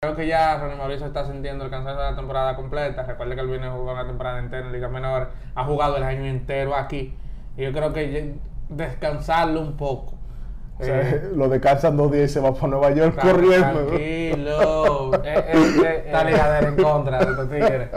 Creo 0.00 0.14
que 0.14 0.28
ya 0.28 0.56
Ronnie 0.58 0.76
Mauricio 0.76 1.08
está 1.08 1.26
sintiendo 1.26 1.64
el 1.64 1.70
cansancio 1.72 2.00
de 2.00 2.10
la 2.12 2.16
temporada 2.16 2.54
completa. 2.54 3.02
Recuerde 3.02 3.34
que 3.34 3.40
él 3.40 3.48
viene 3.48 3.68
jugando 3.68 4.00
la 4.00 4.06
temporada 4.06 4.38
entera 4.38 4.64
en 4.64 4.70
Liga 4.72 4.86
Menor. 4.88 5.30
Ha 5.56 5.64
jugado 5.64 5.96
el 5.96 6.04
año 6.04 6.24
entero 6.24 6.76
aquí. 6.76 7.16
Y 7.56 7.64
yo 7.64 7.72
creo 7.72 7.92
que 7.92 8.36
descansarlo 8.68 9.60
un 9.60 9.76
poco. 9.76 10.14
O 10.78 10.84
sea, 10.84 11.00
Eh, 11.00 11.30
lo 11.34 11.48
descansan 11.48 11.96
dos 11.96 12.12
días 12.12 12.30
y 12.30 12.34
se 12.34 12.38
va 12.38 12.54
para 12.54 12.68
Nueva 12.68 12.92
York 12.92 13.18
corriendo. 13.20 13.86
Tranquilo. 13.86 15.10
Eh, 15.24 15.34
eh, 15.34 15.80
eh, 15.84 16.02
Está 16.06 16.22
ligadera 16.22 16.68
en 16.68 16.76
contra 16.76 17.24
de 17.24 17.46
tigres. 17.46 17.88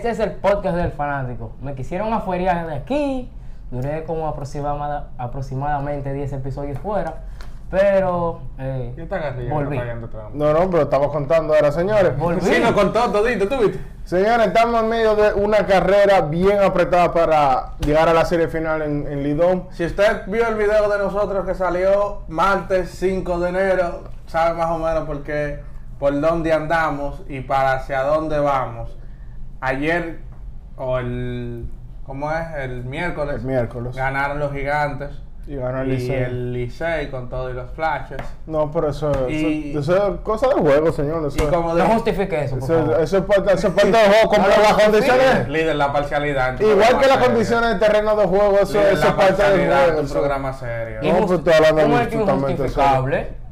Este 0.00 0.12
es 0.12 0.18
el 0.20 0.30
podcast 0.32 0.76
del 0.78 0.92
fanático. 0.92 1.52
Me 1.60 1.74
quisieron 1.74 2.10
afuerear 2.14 2.66
de 2.66 2.74
aquí. 2.74 3.30
Duré 3.70 4.04
como 4.04 4.26
aproximada- 4.26 5.08
aproximadamente 5.18 6.14
10 6.14 6.32
episodios 6.32 6.78
fuera. 6.78 7.16
Pero 7.70 8.40
eh, 8.58 8.94
¿Qué 8.96 9.02
está 9.02 9.34
volví. 9.50 9.78
No, 10.32 10.54
no, 10.54 10.70
pero 10.70 10.84
estamos 10.84 11.08
contando 11.08 11.52
ahora, 11.54 11.70
señores. 11.70 12.16
Volví. 12.18 12.40
Sí, 12.40 12.62
lo 12.62 12.72
contó 12.74 13.12
todito, 13.12 13.46
¿tú 13.46 13.58
viste? 13.58 13.78
Señores, 14.06 14.46
estamos 14.46 14.80
en 14.82 14.88
medio 14.88 15.14
de 15.14 15.34
una 15.34 15.66
carrera 15.66 16.22
bien 16.22 16.62
apretada 16.62 17.12
para 17.12 17.72
llegar 17.80 18.08
a 18.08 18.14
la 18.14 18.24
serie 18.24 18.48
final 18.48 18.80
en, 18.80 19.06
en 19.06 19.22
Lidón. 19.22 19.66
Si 19.70 19.84
usted 19.84 20.22
vio 20.28 20.48
el 20.48 20.54
video 20.54 20.88
de 20.88 20.96
nosotros 20.96 21.44
que 21.44 21.54
salió 21.54 22.22
martes 22.28 22.88
5 22.92 23.38
de 23.38 23.48
enero, 23.50 24.04
sabe 24.28 24.54
más 24.56 24.70
o 24.70 24.78
menos 24.78 25.04
por 25.04 25.22
qué, 25.24 25.60
por 25.98 26.18
dónde 26.18 26.54
andamos 26.54 27.20
y 27.28 27.40
para 27.42 27.74
hacia 27.74 28.02
dónde 28.02 28.38
vamos. 28.40 28.96
Ayer, 29.60 30.18
o 30.76 30.98
el, 30.98 31.66
¿cómo 32.04 32.30
es? 32.32 32.46
El 32.58 32.84
miércoles, 32.84 33.36
El 33.36 33.42
miércoles. 33.46 33.94
ganaron 33.94 34.38
los 34.38 34.52
gigantes 34.52 35.10
Y 35.46 35.56
ganó 35.56 35.80
el 35.82 35.88
y 35.88 35.96
Licey. 35.96 36.16
el 36.16 36.52
Licey 36.52 37.10
con 37.10 37.28
todo 37.28 37.50
y 37.50 37.54
los 37.54 37.70
flashes. 37.72 38.18
No, 38.46 38.70
pero 38.70 38.88
eso, 38.90 39.10
Y- 39.28 39.70
eso, 39.72 39.80
eso 39.80 40.14
es 40.14 40.20
cosa 40.20 40.48
del 40.48 40.58
juego, 40.60 40.92
señor. 40.92 41.26
Eso, 41.26 41.44
Y 41.44 41.46
como 41.48 41.68
No 41.70 41.74
de 41.74 41.82
justifique 41.82 42.44
eso, 42.44 42.54
por 42.58 42.64
eso, 42.70 42.78
favor. 42.86 43.00
eso 43.02 43.18
es 43.18 43.24
parte, 43.24 43.52
eso 43.54 43.68
es 43.68 43.74
parte 43.74 43.90
del 43.90 44.10
juego. 44.12 44.28
Como 44.28 44.42
No 44.48 44.48
las 44.62 44.72
condiciones, 44.84 45.48
líder 45.48 45.76
la 45.76 45.92
parcialidad. 45.92 46.60
igual 46.60 46.98
que 47.00 47.06
las 47.06 47.18
condiciones 47.18 47.70
de 47.74 47.78
terreno 47.86 48.16
de 48.16 48.26
juego, 48.26 48.58
eso, 48.60 48.78
Líder 48.78 48.92
eso 48.94 49.08
es 49.08 49.14
parte 49.14 49.42
del 49.42 49.66
juego. 49.70 50.00
eso- 50.00 50.14
programa 50.14 50.52
serio. 50.52 51.00
No, 51.02 51.26
pues 51.26 51.38
estoy 51.40 51.52
hablando 51.54 51.82
¿Cómo 51.82 51.98
es 51.98 52.08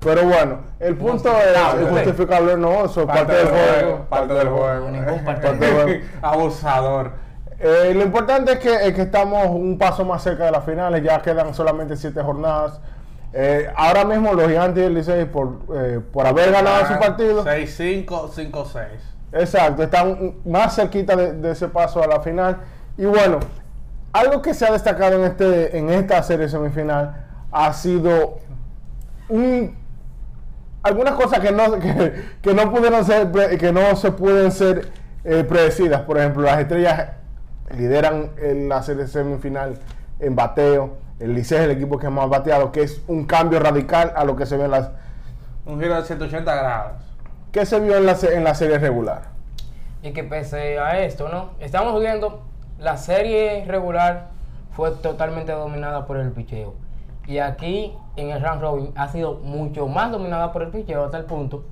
Pero 0.00 0.22
bueno, 0.24 0.58
el 0.78 0.96
punto 0.96 1.28
es 1.30 1.56
Injustificable. 1.56 1.82
injustificable, 1.82 2.56
no, 2.56 2.84
eso 2.84 3.00
es 3.00 3.06
parte, 3.06 3.32
del 3.32 3.46
juego. 3.48 4.06
Parte 4.08 4.34
del 4.34 4.48
juego. 4.48 4.91
Ningún 4.91 5.24
parte 5.24 5.52
del 5.54 5.72
juego. 5.72 6.00
Abusador. 6.22 7.12
Eh, 7.58 7.92
lo 7.94 8.02
importante 8.04 8.52
es 8.52 8.58
que, 8.60 8.72
es 8.72 8.94
que 8.94 9.02
estamos 9.02 9.46
un 9.48 9.76
paso 9.76 10.04
más 10.04 10.22
cerca 10.22 10.44
de 10.44 10.52
las 10.52 10.64
finales, 10.64 11.02
ya 11.02 11.20
quedan 11.20 11.52
solamente 11.52 11.96
siete 11.96 12.22
jornadas. 12.22 12.80
Eh, 13.32 13.69
ahora 13.76 14.04
mismo 14.04 14.32
los 14.32 14.46
gigantes 14.46 14.84
del 14.84 14.94
Licey, 14.94 15.24
por, 15.26 15.58
eh, 15.74 16.00
por 16.12 16.26
haber 16.26 16.52
ganado 16.52 16.86
su 16.86 16.98
partido, 16.98 17.44
6-5, 17.44 18.06
5-6. 18.06 18.86
exacto, 19.32 19.82
están 19.82 20.36
más 20.46 20.76
cerquita 20.76 21.14
de, 21.16 21.32
de 21.32 21.50
ese 21.50 21.66
paso 21.69 22.02
a 22.02 22.06
la 22.06 22.20
final. 22.20 22.58
Y 22.96 23.04
bueno, 23.04 23.41
algo 24.12 24.41
que 24.41 24.54
se 24.54 24.64
ha 24.64 24.72
destacado 24.72 25.16
en, 25.16 25.24
este, 25.24 25.76
en 25.76 25.91
esta 25.91 26.22
serie 26.22 26.48
semifinal 26.48 27.26
ha 27.52 27.72
sido 27.72 28.38
un, 29.28 29.76
algunas 30.89 31.14
cosas 31.14 31.41
que 31.41 31.53
no, 31.53 31.72
que, 31.78 32.25
que 32.42 32.55
no 32.55 32.72
pudieron 32.72 33.05
ser, 33.05 33.31
que 33.58 33.72
no 33.72 33.94
se 33.97 34.12
pueden 34.12 34.50
ser 34.53 34.89
eh, 35.25 35.44
predecidas. 35.44 36.03
Por 36.03 36.19
ejemplo, 36.19 36.42
las 36.42 36.58
estrellas 36.58 37.11
lideran 37.77 38.31
en 38.39 38.69
la 38.69 38.83
serie 38.83 39.06
semifinal 39.06 39.78
en 40.20 40.34
bateo. 40.34 40.97
El 41.20 41.34
Licey 41.34 41.59
es 41.59 41.64
el 41.64 41.70
equipo 41.72 41.98
que 41.98 42.09
más 42.09 42.25
ha 42.25 42.28
bateado, 42.28 42.72
que 42.72 42.83
es 42.83 43.03
un 43.09 43.25
cambio 43.27 43.59
radical 43.61 44.12
a 44.16 44.25
lo 44.25 44.36
que 44.36 44.47
se 44.47 44.56
ve 44.56 44.64
en 44.66 44.70
las 44.70 44.91
Un 45.66 45.81
giro 45.81 45.97
de 45.97 46.03
180 46.04 46.54
grados. 46.54 46.93
que 47.53 47.66
se 47.66 47.81
vio 47.81 47.97
en 47.97 48.06
la, 48.06 48.16
en 48.32 48.44
la 48.44 48.55
serie 48.55 48.78
regular. 48.78 49.22
Y 50.03 50.12
que 50.12 50.22
pese 50.22 50.78
a 50.78 51.00
esto, 51.00 51.28
¿no? 51.28 51.50
Estamos 51.59 51.99
viendo, 52.00 52.43
la 52.78 52.97
serie 52.97 53.65
regular 53.66 54.28
fue 54.70 54.93
totalmente 54.93 55.50
dominada 55.50 56.06
por 56.06 56.19
el 56.19 56.31
picheo. 56.31 56.75
Y 57.28 57.41
aquí, 57.41 57.94
en 58.16 58.31
el 58.31 58.41
round 58.41 58.62
robin, 58.62 58.93
ha 58.97 59.06
sido 59.09 59.34
mucho 59.34 59.87
más 59.87 60.11
dominada 60.11 60.50
por 60.50 60.62
el 60.62 60.71
picheo 60.71 61.05
hasta 61.05 61.19
el 61.19 61.27
punto 61.27 61.62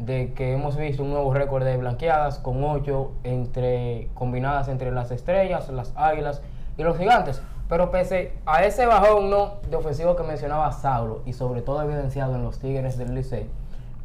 de 0.00 0.32
que 0.34 0.52
hemos 0.52 0.76
visto 0.76 1.04
un 1.04 1.10
nuevo 1.10 1.32
récord 1.32 1.64
de 1.64 1.76
blanqueadas 1.76 2.40
con 2.40 2.64
8 2.64 3.12
entre, 3.22 4.10
combinadas 4.14 4.66
entre 4.66 4.90
las 4.90 5.12
estrellas, 5.12 5.68
las 5.68 5.92
águilas 5.94 6.42
y 6.76 6.82
los 6.82 6.98
gigantes. 6.98 7.40
Pero 7.68 7.92
pese 7.92 8.32
a 8.46 8.64
ese 8.64 8.84
bajón 8.86 9.30
¿no? 9.30 9.60
de 9.70 9.76
ofensivo 9.76 10.16
que 10.16 10.24
mencionaba 10.24 10.72
Saulo 10.72 11.22
y 11.24 11.34
sobre 11.34 11.62
todo 11.62 11.80
evidenciado 11.82 12.34
en 12.34 12.42
los 12.42 12.58
Tigres 12.58 12.98
del 12.98 13.14
Licey, 13.14 13.48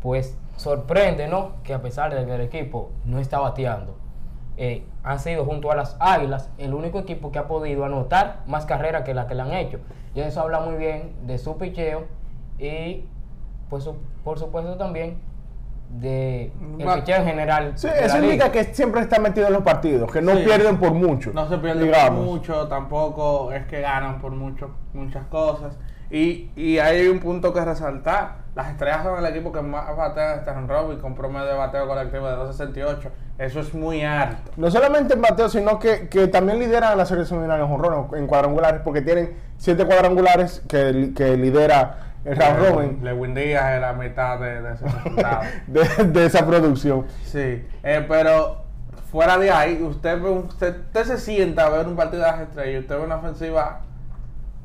pues 0.04 0.38
sorprende, 0.56 1.28
¿no? 1.28 1.54
Que 1.64 1.74
a 1.74 1.82
pesar 1.82 2.14
de 2.14 2.24
que 2.28 2.36
el 2.36 2.42
equipo 2.42 2.92
no 3.06 3.18
está 3.18 3.40
bateando, 3.40 3.96
eh, 4.58 4.84
han 5.04 5.20
sido 5.20 5.46
junto 5.46 5.72
a 5.72 5.76
las 5.76 5.96
Águilas 6.00 6.50
el 6.58 6.74
único 6.74 7.00
equipo 7.00 7.32
que 7.32 7.40
ha 7.40 7.48
podido 7.48 7.86
anotar 7.86 8.42
más 8.48 8.66
carreras 8.66 9.04
que 9.04 9.14
la 9.14 9.28
que 9.28 9.36
le 9.36 9.42
han 9.42 9.54
hecho. 9.54 9.80
Y 10.14 10.20
eso 10.22 10.42
habla 10.42 10.60
muy 10.60 10.76
bien 10.76 11.14
de 11.24 11.38
su 11.38 11.58
picheo 11.58 12.06
y, 12.60 13.06
pues, 13.70 13.84
su- 13.86 13.96
por 14.24 14.38
supuesto 14.38 14.76
también 14.76 15.18
de 15.90 16.52
el 16.80 16.88
Va- 16.88 16.96
picheo 16.96 17.18
en 17.18 17.26
general. 17.26 17.72
Sí, 17.76 17.88
eso 17.94 18.18
indica 18.24 18.52
que 18.52 18.64
siempre 18.74 19.02
está 19.02 19.20
metido 19.20 19.48
en 19.48 19.54
los 19.54 19.64
partidos, 19.64 20.12
que 20.12 20.22
no 20.22 20.36
Sí. 20.38 20.44
pierden 20.46 20.78
por 20.78 20.94
mucho. 20.94 21.32
No 21.34 21.50
se 21.50 21.58
pierde 21.58 21.84
digamos. 21.84 22.20
por 22.26 22.34
mucho, 22.34 22.68
tampoco 22.68 23.52
es 23.52 23.66
que 23.66 23.82
ganan 23.82 24.22
por 24.22 24.32
mucho, 24.32 24.72
muchas 24.94 25.26
cosas. 25.26 25.78
Y, 26.10 26.50
y 26.56 26.78
hay 26.80 27.08
un 27.08 27.20
punto 27.20 27.54
que 27.54 27.64
resaltar. 27.64 28.41
Las 28.54 28.70
estrellas 28.70 29.04
son 29.04 29.18
el 29.18 29.26
equipo 29.26 29.52
que 29.52 29.62
más 29.62 29.96
batea 29.96 30.36
este 30.36 30.52
round 30.52 30.70
robin 30.70 31.00
con 31.00 31.16
promedio 31.16 31.46
de 31.46 31.54
bateo 31.54 31.88
colectivo 31.88 32.28
de 32.28 32.36
2.68. 32.36 33.10
Eso 33.38 33.60
es 33.62 33.74
muy 33.74 34.04
alto. 34.04 34.52
No 34.58 34.70
solamente 34.70 35.14
en 35.14 35.22
bateo, 35.22 35.48
sino 35.48 35.80
que, 35.80 36.10
que 36.10 36.28
también 36.28 36.60
lideran 36.60 36.98
la 36.98 37.06
serie 37.06 37.26
semifinal 37.26 37.62
en 37.62 37.68
jonrones, 37.68 38.14
en 38.14 38.28
cuadrangulares, 38.28 38.82
porque 38.84 39.02
tienen 39.02 39.38
siete 39.58 39.86
cuadrangulares 39.86 40.62
que, 40.68 41.14
que 41.16 41.38
lidera 41.38 42.12
el 42.24 42.36
round 42.36 42.68
robin 42.68 43.00
Lewin 43.04 43.34
Díaz 43.34 43.74
es 43.74 43.82
la 43.82 43.94
mitad 43.94 44.40
de, 44.40 44.62
de 44.62 44.74
ese 44.74 44.86
resultado. 44.86 45.42
de, 45.68 46.04
de 46.06 46.26
esa 46.26 46.46
producción. 46.46 47.06
Sí, 47.24 47.66
eh, 47.84 48.06
pero 48.08 48.64
fuera 49.12 49.38
de 49.38 49.50
ahí, 49.50 49.82
usted, 49.82 50.22
usted, 50.22 50.80
usted 50.88 51.04
se 51.06 51.18
sienta 51.18 51.66
a 51.66 51.70
ver 51.70 51.88
un 51.88 51.96
partido 51.96 52.24
de 52.24 52.32
las 52.32 52.42
estrellas 52.42 52.76
y 52.76 52.80
usted 52.80 52.98
ve 52.98 53.04
una 53.04 53.16
ofensiva 53.16 53.82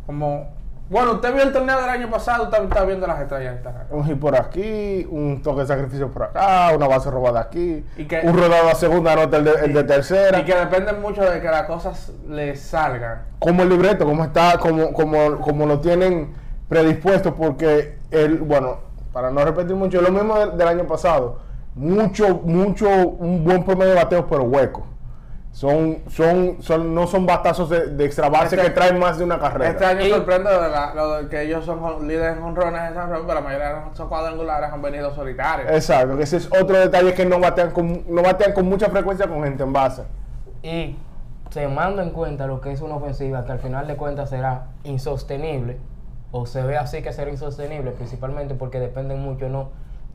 como... 0.07 0.55
Bueno, 0.89 1.15
usted 1.15 1.35
vio 1.35 1.43
el 1.43 1.53
torneo 1.53 1.81
del 1.81 1.91
año 1.91 2.09
pasado, 2.09 2.45
usted 2.45 2.63
está 2.63 2.85
viendo 2.85 3.09
las 3.09 3.21
estrellas 3.21 3.57
esta. 3.57 3.87
Un 3.91 4.05
hit 4.05 4.21
por 4.21 4.37
aquí, 4.37 5.05
un 5.11 5.43
toque 5.43 5.63
de 5.63 5.67
sacrificio 5.67 6.13
por 6.13 6.23
acá, 6.25 6.71
una 6.77 6.87
base 6.87 7.11
robada 7.11 7.41
aquí, 7.41 7.85
Y 7.97 8.05
que- 8.05 8.21
un 8.23 8.37
rodado 8.39 8.69
a 8.71 8.75
segunda 8.77 9.17
nota 9.17 9.37
el 9.39 9.45
de, 9.45 9.51
el 9.65 9.73
de 9.73 9.83
tercera. 9.83 10.39
Y 10.39 10.45
que 10.45 10.55
depende 10.55 10.93
mucho 10.93 11.23
de 11.29 11.41
que 11.41 11.49
las 11.49 11.65
cosas 11.65 12.13
le 12.29 12.55
salgan. 12.55 13.23
como 13.41 13.63
el 13.63 13.69
libreto, 13.69 14.05
como 14.05 14.23
está, 14.25 14.59
como, 14.59 14.93
como, 14.93 15.39
como 15.41 15.67
lo 15.67 15.81
tienen 15.81 16.33
predispuesto, 16.69 17.35
porque 17.35 17.99
el, 18.13 18.39
bueno, 18.39 18.79
para 19.13 19.31
no 19.33 19.45
repetir 19.45 19.75
mucho, 19.75 20.01
lo 20.01 20.11
mismo 20.13 20.39
del, 20.39 20.57
del 20.57 20.69
año 20.69 20.87
pasado. 20.87 21.41
Mucho, 21.75 22.41
mucho, 22.45 22.89
un 22.89 23.45
buen 23.45 23.65
promedio 23.65 23.91
de 23.95 23.97
bateos, 24.03 24.25
pero 24.31 24.45
hueco. 24.45 24.87
Son, 25.57 26.03
son, 26.11 26.59
son, 26.61 26.95
no 26.95 27.07
son 27.07 27.25
batazos 27.25 27.71
de, 27.71 27.87
de 27.87 28.05
extra 28.05 28.29
base 28.29 28.57
Este- 28.57 28.69
que 28.69 28.75
traen 28.75 28.99
más 28.99 29.17
de 29.17 29.25
una 29.25 29.39
carrera. 29.39 29.71
Este 29.71 29.87
año 29.87 30.03
Y- 30.05 30.11
sorprende 30.11 30.51
de 30.51 30.69
la- 30.69 30.93
lo 30.95 31.13
de 31.23 31.29
que 31.31 31.41
ellos 31.45 31.65
son 31.65 32.07
líderes 32.07 32.37
en 32.37 32.43
honrones 32.43 32.83
en 32.89 32.93
San 32.95 33.09
Juan, 33.09 33.23
pero 33.23 33.35
la 33.37 33.41
mayoría 33.41 33.69
de 33.73 33.81
esos 33.95 34.07
cuadrangulares 34.07 34.71
han 34.71 34.83
venido 34.83 35.15
solitarios. 35.15 35.71
Exacto, 35.73 36.15
que 36.19 36.25
ese 36.25 36.37
es 36.37 36.47
otro 36.53 36.77
detalle 36.79 37.15
que 37.15 37.25
no 37.25 37.41
batean 37.41 37.71
con, 37.71 38.05
no 38.07 38.23
batean 38.23 38.53
con 38.53 38.67
mucha 38.69 38.91
frecuencia 38.91 39.27
con 39.29 39.43
gente 39.45 39.63
en 39.63 39.73
base. 39.73 40.03
Y 40.63 40.99
se 41.49 41.67
manda 41.69 42.03
en 42.03 42.11
cuenta 42.11 42.47
lo 42.47 42.61
que 42.61 42.73
es 42.73 42.83
una 42.83 42.97
ofensiva 42.97 43.47
que 43.47 43.53
al 43.53 43.59
final 43.59 43.87
de 43.87 43.97
cuentas 43.97 44.29
será 44.29 44.67
insostenible, 44.85 45.79
o 46.33 46.45
se 46.45 46.63
ve 46.65 46.77
así 46.77 47.01
que 47.01 47.15
será 47.15 47.31
insostenible, 47.31 47.93
principalmente 47.93 48.55
porque 48.55 48.79
dependen 48.79 49.21
mucho 49.23 49.49
no 49.49 49.71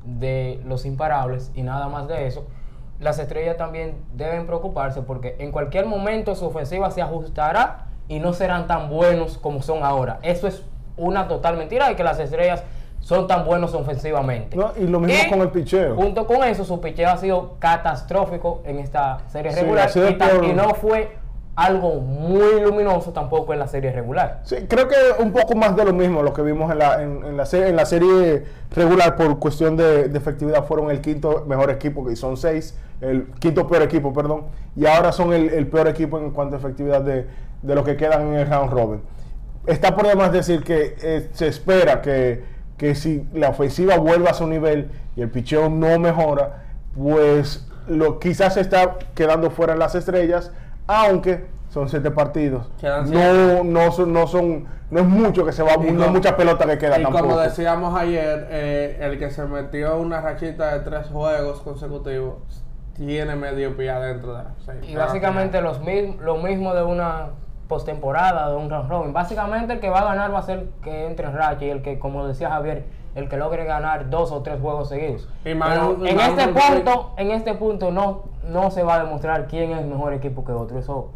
de 0.06 0.62
los 0.68 0.86
imparables 0.86 1.50
y 1.56 1.64
nada 1.64 1.88
más 1.88 2.08
de 2.08 2.28
eso. 2.28 2.46
Las 3.02 3.18
estrellas 3.20 3.58
también 3.58 3.96
deben 4.14 4.46
preocuparse 4.46 5.02
porque 5.02 5.36
en 5.40 5.52
cualquier 5.52 5.86
momento 5.88 6.36
su 6.36 6.46
ofensiva 6.46 6.90
se 6.92 7.02
ajustará 7.02 7.88
y 8.08 8.20
no 8.20 8.32
serán 8.32 8.68
tan 8.68 8.90
buenos 8.90 9.38
como 9.40 9.62
son 9.64 9.84
ahora. 9.84 10.20
Eso 10.22 10.48
es 10.48 10.64
una 10.98 11.28
total 11.28 11.58
mentira 11.58 11.88
de 11.90 11.96
que 11.96 12.04
las 12.04 12.20
estrellas 12.20 12.64
son 13.00 13.26
tan 13.28 13.44
buenos 13.44 13.74
ofensivamente. 13.74 14.56
¿no? 14.56 14.72
Y 14.78 14.86
lo 14.86 15.00
mismo 15.00 15.18
Y 15.26 15.30
con 15.30 15.42
el 15.42 15.50
picheo. 15.50 15.96
Junto 15.96 16.28
con 16.28 16.44
eso, 16.44 16.64
su 16.64 16.80
picheo 16.80 17.10
ha 17.10 17.18
sido 17.18 17.56
catastrófico 17.58 18.62
en 18.66 18.78
esta 18.78 19.20
serie 19.30 19.52
Sí, 19.52 19.62
regular 19.62 19.90
y, 19.96 20.18
ta- 20.20 20.30
por- 20.30 20.46
y 20.46 20.54
no 20.54 20.76
fue 20.76 21.18
algo 21.56 21.96
muy 21.96 22.62
luminoso 22.62 23.12
tampoco 23.12 23.52
en 23.54 23.60
la 23.60 23.68
serie 23.68 23.92
regular. 23.92 24.40
Sí, 24.44 24.56
creo 24.70 24.88
que 24.88 24.96
un 25.20 25.32
poco 25.34 25.56
más 25.56 25.76
de 25.76 25.84
lo 25.86 25.94
mismo 25.94 26.22
lo 26.24 26.34
que 26.34 26.42
vimos 26.44 26.72
en 26.72 26.78
la, 26.80 27.02
en, 27.02 27.24
en 27.26 27.36
la, 27.38 27.46
serie, 27.46 27.68
en 27.70 27.76
la 27.76 27.86
serie 27.86 28.46
regular 28.76 29.16
por 29.16 29.38
cuestión 29.40 29.76
de, 29.76 30.08
de 30.08 30.18
efectividad 30.18 30.64
fueron 30.66 30.92
el 30.92 31.02
quinto 31.02 31.44
mejor 31.48 31.70
equipo 31.72 32.06
que 32.06 32.16
son 32.16 32.38
seis 32.38 32.78
el 33.02 33.28
quinto 33.40 33.68
peor 33.68 33.82
equipo, 33.82 34.14
perdón, 34.14 34.46
y 34.76 34.86
ahora 34.86 35.12
son 35.12 35.34
el, 35.34 35.50
el 35.50 35.68
peor 35.68 35.88
equipo 35.88 36.20
en 36.20 36.32
cuanto 36.32 36.56
a 36.56 36.60
efectividad 36.60 37.02
de, 37.02 37.28
de 37.62 37.76
los 37.76 37.84
que 37.84 37.98
quedan 37.98 38.28
en 38.28 38.34
el 38.36 38.48
round 38.48 38.72
robin. 38.72 39.02
Está 39.66 39.96
por 39.96 40.08
demás 40.08 40.32
decir 40.32 40.64
que 40.64 40.96
eh, 41.02 41.30
se 41.34 41.48
espera 41.48 42.02
que, 42.02 42.44
que 42.78 42.96
si 42.96 43.28
la 43.34 43.50
ofensiva 43.50 43.98
vuelve 43.98 44.30
a 44.30 44.34
su 44.34 44.48
nivel 44.48 44.90
y 45.16 45.22
el 45.22 45.30
picheo 45.30 45.70
no 45.70 46.00
mejora, 46.00 46.64
pues 46.96 47.68
lo, 47.88 48.20
quizás 48.20 48.56
se 48.56 48.62
está 48.62 48.98
quedando 49.14 49.52
fuera 49.52 49.74
en 49.74 49.80
las 49.80 49.94
estrellas, 49.96 50.52
aunque 50.88 51.46
son 51.70 51.90
siete 51.90 52.12
partidos. 52.12 52.70
No, 53.08 53.64
no, 53.64 53.92
son, 53.92 54.12
no 54.12 54.28
son, 54.28 54.66
no 54.90 55.00
es 55.00 55.06
mucho 55.06 55.46
que 55.46 55.52
se 55.54 55.64
va, 55.64 55.74
Y 55.88 55.92
no 55.92 56.06
es 56.06 56.12
mucha 56.12 56.36
pelota 56.36 56.66
que 56.66 56.78
queda 56.78 57.00
Y 57.00 57.04
tampoco. 57.04 57.28
como 57.28 57.40
decíamos 57.40 57.98
ayer, 57.98 58.48
eh, 58.50 58.98
el 59.00 59.18
que 59.20 59.30
se 59.30 59.46
metió 59.46 59.98
una 59.98 60.20
rachita 60.22 60.74
de 60.74 60.80
tres 60.82 61.08
juegos 61.08 61.62
consecutivos 61.62 62.36
tiene 62.96 63.36
medio 63.36 63.76
pie 63.78 63.90
adentro 63.90 64.34
de 64.36 64.44
la 64.44 64.52
serie. 64.66 64.92
Y 64.92 64.96
básicamente 64.96 65.62
los 65.62 65.80
mi- 65.80 66.16
lo 66.18 66.38
mismo 66.38 66.74
de 66.74 66.84
una 66.84 67.28
postemporada, 67.68 68.50
de 68.50 68.56
un 68.58 68.70
round 68.70 68.90
robin. 68.90 69.14
Básicamente 69.14 69.74
el 69.74 69.80
que 69.80 69.90
va 69.90 70.00
a 70.02 70.04
ganar 70.06 70.34
va 70.34 70.40
a 70.40 70.44
ser 70.44 70.68
que 70.84 71.06
entre 71.08 71.28
en 71.28 71.34
racha 71.34 71.66
y 71.66 71.70
el 71.70 71.82
que, 71.82 72.00
como 72.00 72.28
decía 72.28 72.50
Javier, 72.50 72.86
el 73.16 73.28
que 73.30 73.38
logre 73.38 73.66
ganar 73.66 74.10
dos 74.10 74.32
o 74.32 74.42
tres 74.42 74.60
juegos 74.62 74.90
seguidos. 74.90 75.28
Y 75.46 75.54
Pero 75.56 76.06
en 76.06 76.20
este 76.20 76.48
un- 76.48 76.54
punto, 76.54 77.14
en 77.18 77.32
este 77.32 77.54
punto 77.54 77.92
no, 77.92 78.24
no 78.48 78.72
se 78.72 78.84
va 78.84 78.96
a 78.96 79.04
demostrar 79.04 79.48
quién 79.48 79.72
es 79.72 79.86
mejor 79.86 80.14
equipo 80.14 80.44
que 80.44 80.52
otro. 80.52 80.78
Eso, 80.80 81.12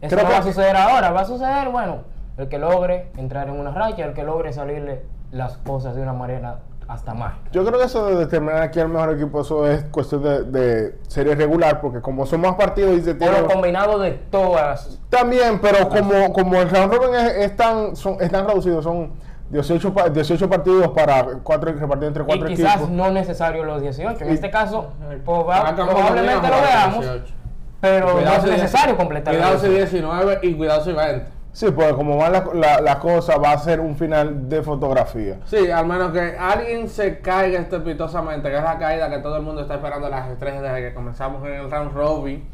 eso 0.00 0.16
no 0.16 0.22
va 0.30 0.38
a 0.38 0.42
suceder 0.42 0.76
ahora. 0.76 1.10
Va 1.10 1.20
a 1.22 1.24
suceder, 1.24 1.68
bueno, 1.70 1.98
el 2.38 2.48
que 2.48 2.58
logre 2.58 3.10
entrar 3.16 3.48
en 3.48 3.58
una 3.58 3.70
racha, 3.72 4.04
el 4.04 4.14
que 4.14 4.22
logre 4.24 4.52
salirle 4.52 5.02
las 5.32 5.56
cosas 5.58 5.94
de 5.96 6.02
una 6.02 6.12
manera 6.12 6.60
hasta 6.90 7.14
mágica. 7.14 7.48
Yo 7.52 7.64
creo 7.64 7.78
que 7.78 7.84
eso 7.86 8.04
de 8.06 8.16
determinar 8.16 8.70
quién 8.72 8.86
es 8.86 8.90
el 8.90 8.96
mejor 8.96 9.14
equipo, 9.14 9.40
eso 9.42 9.66
es 9.66 9.84
cuestión 9.84 10.22
de, 10.24 10.42
de 10.42 10.98
serie 11.06 11.36
regular, 11.36 11.80
porque 11.80 12.00
como 12.00 12.26
son 12.26 12.40
más 12.40 12.54
partidos 12.56 12.98
y 12.98 13.02
se 13.02 13.14
tiene... 13.14 13.40
lo 13.42 13.46
combinado 13.46 13.98
de 14.00 14.10
todas. 14.10 14.98
También, 15.08 15.60
pero 15.60 15.88
como, 15.88 16.32
como 16.32 16.60
el 16.60 16.68
round 16.68 16.92
robin 16.92 17.14
es, 17.14 17.32
es 17.36 17.56
tan, 17.56 17.94
son, 17.94 18.16
es 18.20 18.28
tan 18.30 18.44
reducido, 18.46 18.82
son 18.82 19.12
18, 19.50 19.94
pa- 19.94 20.08
18 20.08 20.48
partidos 20.48 20.88
para 20.88 21.24
cuatro 21.44 21.72
repartidos 21.72 22.08
entre 22.08 22.22
Y 22.24 22.26
cuatro 22.26 22.46
quizás 22.48 22.74
equipos. 22.74 22.90
no 22.90 23.10
necesario 23.12 23.64
los 23.64 23.80
18. 23.82 24.24
En 24.24 24.30
Y- 24.30 24.34
este 24.34 24.50
caso, 24.50 24.88
proba- 25.24 25.62
Ah, 25.66 25.74
como 25.76 25.90
probablemente 25.92 26.48
lo 26.48 26.54
veamos, 26.54 26.64
veamos, 26.66 27.04
18. 27.04 27.34
pero 27.80 28.20
no 28.20 28.30
es 28.32 28.44
necesario 28.44 28.86
10 28.94 28.96
completar 28.96 29.34
Cuidado 29.34 29.58
si 29.60 29.68
18. 29.68 29.96
19 29.96 30.38
y 30.42 30.54
cuidado 30.54 30.84
si 30.84 30.92
20. 30.92 31.26
Sí, 31.52 31.70
pues 31.72 31.92
como 31.94 32.16
van 32.16 32.32
las 32.32 32.54
la, 32.54 32.80
la 32.80 32.98
cosas, 33.00 33.36
va 33.42 33.52
a 33.52 33.58
ser 33.58 33.80
un 33.80 33.96
final 33.96 34.48
de 34.48 34.62
fotografía. 34.62 35.38
Sí, 35.46 35.70
al 35.70 35.86
menos 35.86 36.12
que 36.12 36.36
alguien 36.38 36.88
se 36.88 37.18
caiga 37.18 37.58
estrepitosamente, 37.60 38.48
que 38.50 38.56
es 38.56 38.62
la 38.62 38.78
caída 38.78 39.10
que 39.10 39.18
todo 39.18 39.36
el 39.36 39.42
mundo 39.42 39.62
está 39.62 39.74
esperando 39.74 40.08
las 40.08 40.28
estrellas 40.30 40.62
desde 40.62 40.88
que 40.88 40.94
comenzamos 40.94 41.44
en 41.46 41.54
el 41.54 41.70
round 41.70 41.92
robin. 41.92 42.48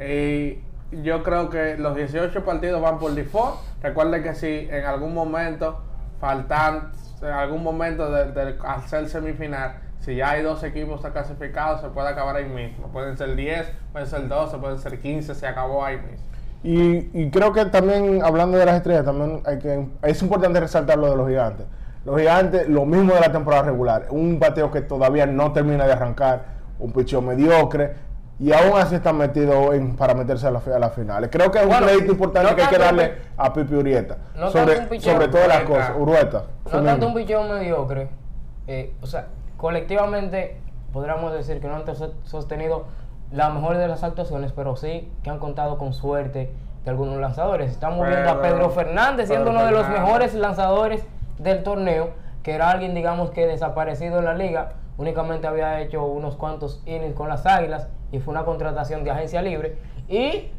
Y 0.00 0.60
yo 1.02 1.22
creo 1.22 1.50
que 1.50 1.76
los 1.76 1.94
18 1.94 2.44
partidos 2.44 2.80
van 2.80 2.98
por 2.98 3.12
default. 3.12 3.56
Recuerden 3.82 4.22
que 4.22 4.34
si 4.34 4.68
en 4.70 4.84
algún 4.86 5.12
momento 5.12 5.82
faltan, 6.18 6.92
en 7.20 7.28
algún 7.28 7.62
momento 7.62 8.10
de, 8.10 8.32
de 8.32 8.56
hacer 8.64 9.08
semifinal, 9.08 9.80
si 10.00 10.16
ya 10.16 10.30
hay 10.30 10.42
dos 10.42 10.62
equipos 10.62 11.02
clasificados, 11.02 11.82
se 11.82 11.88
puede 11.88 12.08
acabar 12.08 12.36
ahí 12.36 12.46
mismo. 12.46 12.86
Pueden 12.88 13.18
ser 13.18 13.36
10, 13.36 13.70
pueden 13.92 14.08
ser 14.08 14.26
12, 14.26 14.56
pueden 14.56 14.78
ser 14.78 14.98
15, 14.98 15.34
se 15.34 15.46
acabó 15.46 15.84
ahí 15.84 15.98
mismo. 15.98 16.27
Y, 16.62 17.10
y 17.12 17.30
creo 17.30 17.52
que 17.52 17.64
también, 17.66 18.22
hablando 18.24 18.58
de 18.58 18.66
las 18.66 18.76
estrellas, 18.76 19.04
también 19.04 19.42
hay 19.46 19.58
que, 19.58 19.86
es 20.02 20.22
importante 20.22 20.58
resaltar 20.60 20.98
lo 20.98 21.10
de 21.10 21.16
los 21.16 21.28
gigantes. 21.28 21.66
Los 22.04 22.18
gigantes, 22.18 22.68
lo 22.68 22.84
mismo 22.84 23.14
de 23.14 23.20
la 23.20 23.30
temporada 23.32 23.62
regular. 23.64 24.06
Un 24.10 24.38
bateo 24.38 24.70
que 24.70 24.80
todavía 24.80 25.26
no 25.26 25.52
termina 25.52 25.86
de 25.86 25.92
arrancar, 25.92 26.44
un 26.78 26.92
picheo 26.92 27.22
mediocre, 27.22 27.94
y 28.40 28.52
aún 28.52 28.78
así 28.78 28.94
están 28.96 29.16
metidos 29.18 29.74
en, 29.74 29.96
para 29.96 30.14
meterse 30.14 30.46
a, 30.46 30.50
la, 30.52 30.60
a 30.74 30.78
las 30.78 30.92
finales. 30.94 31.28
Creo 31.32 31.50
que 31.50 31.58
es 31.58 31.66
un 31.66 31.72
crédito 31.72 32.12
importante 32.12 32.50
no 32.50 32.56
que 32.56 32.62
hay 32.62 32.68
que 32.68 32.78
darle 32.78 33.12
a 33.36 33.52
Pipi 33.52 33.74
Urieta. 33.74 34.16
no 34.36 34.50
sobre, 34.50 34.76
picheo, 34.82 35.12
sobre 35.12 35.28
todas 35.28 35.48
las 35.48 35.62
cosas. 35.62 35.92
Urueta. 35.98 36.44
No 36.72 36.82
tanto 36.82 37.06
un 37.08 37.14
picheo 37.14 37.42
mediocre. 37.44 38.08
eh, 38.68 38.92
o 39.02 39.06
sea, 39.06 39.26
colectivamente 39.56 40.60
podríamos 40.92 41.32
decir 41.32 41.60
que 41.60 41.66
no 41.68 41.76
han 41.76 41.86
sos- 41.96 42.14
sostenido 42.24 42.86
la 43.30 43.50
mejor 43.50 43.76
de 43.76 43.88
las 43.88 44.04
actuaciones, 44.04 44.52
pero 44.52 44.76
sí 44.76 45.10
que 45.22 45.30
han 45.30 45.38
contado 45.38 45.78
con 45.78 45.92
suerte 45.92 46.50
de 46.84 46.90
algunos 46.90 47.18
lanzadores. 47.18 47.70
Estamos 47.70 48.06
viendo 48.08 48.30
a 48.30 48.40
Pedro 48.40 48.70
Fernández 48.70 49.28
siendo 49.28 49.50
Pedro 49.50 49.60
uno 49.60 49.66
de 49.66 49.72
los 49.72 49.88
mejores 49.88 50.34
lanzadores 50.34 51.04
del 51.38 51.62
torneo, 51.62 52.10
que 52.42 52.54
era 52.54 52.70
alguien, 52.70 52.94
digamos, 52.94 53.30
que 53.30 53.46
desaparecido 53.46 54.18
en 54.18 54.24
la 54.24 54.34
liga, 54.34 54.72
únicamente 54.96 55.46
había 55.46 55.80
hecho 55.80 56.04
unos 56.04 56.36
cuantos 56.36 56.82
innings 56.86 57.14
con 57.14 57.28
las 57.28 57.46
Águilas 57.46 57.88
y 58.10 58.18
fue 58.18 58.32
una 58.32 58.44
contratación 58.44 59.04
de 59.04 59.10
agencia 59.10 59.42
libre. 59.42 59.76
Y 60.08 60.50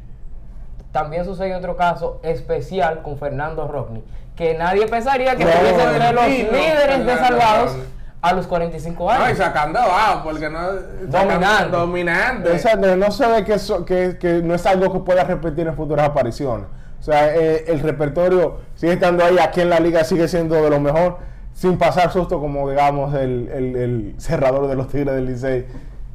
también 0.91 1.25
sucedió 1.25 1.57
otro 1.57 1.75
caso 1.75 2.19
especial 2.23 3.01
con 3.01 3.17
Fernando 3.17 3.67
Rockney, 3.67 4.03
que 4.35 4.55
nadie 4.55 4.87
pensaría 4.87 5.35
que 5.35 5.43
No, 5.43 5.49
estuviese 5.49 5.83
entre 5.83 6.13
los 6.13 6.27
líderes 6.27 7.05
de 7.05 7.17
salvados. 7.17 7.77
A 8.21 8.33
los 8.33 8.47
45 8.47 9.03
No, 9.05 9.19
y 9.19 9.23
años. 9.23 9.37
sacando 9.37 9.79
ah, 9.81 10.21
porque 10.23 10.49
no. 10.49 10.59
Dominante. 11.07 11.69
Dominante. 11.69 12.51
Exacto, 12.53 12.95
no 12.97 13.11
se 13.11 13.27
ve 13.27 13.43
que, 13.45 13.53
eso- 13.53 13.85
que, 13.85 14.17
que 14.19 14.41
no 14.41 14.53
es 14.55 14.65
algo 14.65 14.91
que 14.91 14.99
pueda 14.99 15.23
repetir 15.23 15.67
en 15.67 15.75
futuras 15.75 16.05
apariciones. 16.07 16.67
O 16.99 17.03
sea, 17.03 17.33
eh, 17.33 17.63
el 17.67 17.79
repertorio 17.79 18.57
sigue 18.75 18.93
estando 18.93 19.23
ahí, 19.23 19.37
aquí 19.39 19.61
en 19.61 19.69
la 19.69 19.79
liga 19.79 20.03
sigue 20.03 20.27
siendo 20.27 20.55
de 20.55 20.69
lo 20.69 20.81
mejor, 20.81 21.17
sin 21.53 21.77
pasar 21.77 22.11
susto 22.11 22.39
como 22.41 22.69
digamos 22.69 23.13
el, 23.13 23.49
el- 23.53 23.75
el 23.77 24.15
cerrador 24.17 24.67
de 24.67 24.75
los 24.75 24.89
Tigres 24.89 25.15
del 25.15 25.25
Licey. 25.25 25.65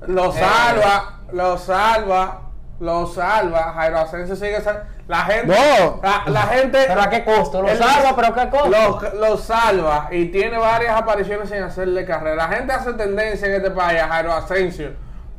Lo 0.06 0.26
Eh. 0.26 0.32
salva, 0.38 1.20
lo 1.32 1.56
salva, 1.56 2.42
lo 2.80 3.06
salva. 3.06 3.72
Jairo 3.72 3.98
Asensio 3.98 4.36
sigue 4.36 4.60
sal- 4.60 4.84
La 5.06 5.18
gente. 5.24 5.46
No. 5.54 6.00
La, 6.02 6.22
la 6.30 6.42
gente. 6.42 6.84
Pero 6.88 7.02
a 7.02 7.10
qué 7.10 7.24
costo, 7.24 7.60
lo 7.62 7.68
salva, 7.68 8.16
pero 8.16 8.28
a 8.28 8.34
qué 8.34 8.48
costo. 8.50 8.70
Lo, 8.70 9.28
lo 9.28 9.36
salva 9.36 10.08
y 10.10 10.26
tiene 10.26 10.56
varias 10.56 10.96
apariciones 10.96 11.50
sin 11.50 11.62
hacerle 11.62 12.04
carrera. 12.06 12.48
La 12.48 12.56
gente 12.56 12.72
hace 12.72 12.94
tendencia 12.94 13.46
en 13.48 13.54
este 13.54 13.70
país 13.70 14.00
a 14.00 14.08
Jairo 14.08 14.32
Asensio. 14.32 14.92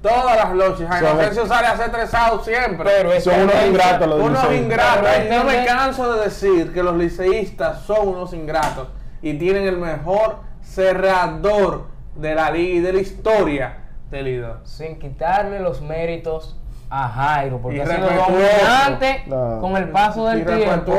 Todas 0.04 0.36
las 0.38 0.54
noches. 0.54 0.88
Jairo 0.88 1.08
Son- 1.10 1.20
Asensio 1.20 1.48
sale 1.48 1.66
a 1.68 1.72
hacer 1.72 1.92
tres 1.92 2.14
outs 2.14 2.46
siempre. 2.46 2.84
Pero 2.86 3.12
es 3.12 3.24
Son 3.24 3.42
unos 3.42 3.56
ingratos 3.66 4.08
los 4.08 4.20
unos 4.22 4.52
ingratos. 4.54 5.10
No 5.32 5.44
me 5.46 5.66
canso 5.66 6.14
de 6.14 6.26
decir 6.26 6.72
que 6.72 6.84
los 6.84 6.96
liceístas 6.96 7.82
son 7.82 8.10
unos 8.10 8.34
ingratos 8.34 8.88
y 9.24 9.34
tienen 9.40 9.64
el 9.68 9.78
mejor 9.78 10.38
cerrador 10.62 11.88
de 12.16 12.36
la 12.36 12.52
liga 12.52 12.76
y 12.76 12.80
de 12.82 12.94
la 12.94 13.00
historia 13.00 13.78
del 14.12 14.28
IDO. 14.28 14.60
Sin 14.64 15.00
quitarle 15.00 15.60
los 15.60 15.82
méritos 15.82 16.56
a 16.90 17.10
Jairo, 17.10 17.60
porque 17.62 17.82
ha 17.82 17.86
sido 17.86 18.08
dominante 18.08 19.24
No. 19.28 19.60
con 19.60 19.76
el 19.78 19.90
paso 19.90 20.28
del 20.28 20.46
tiempo. 20.46 20.94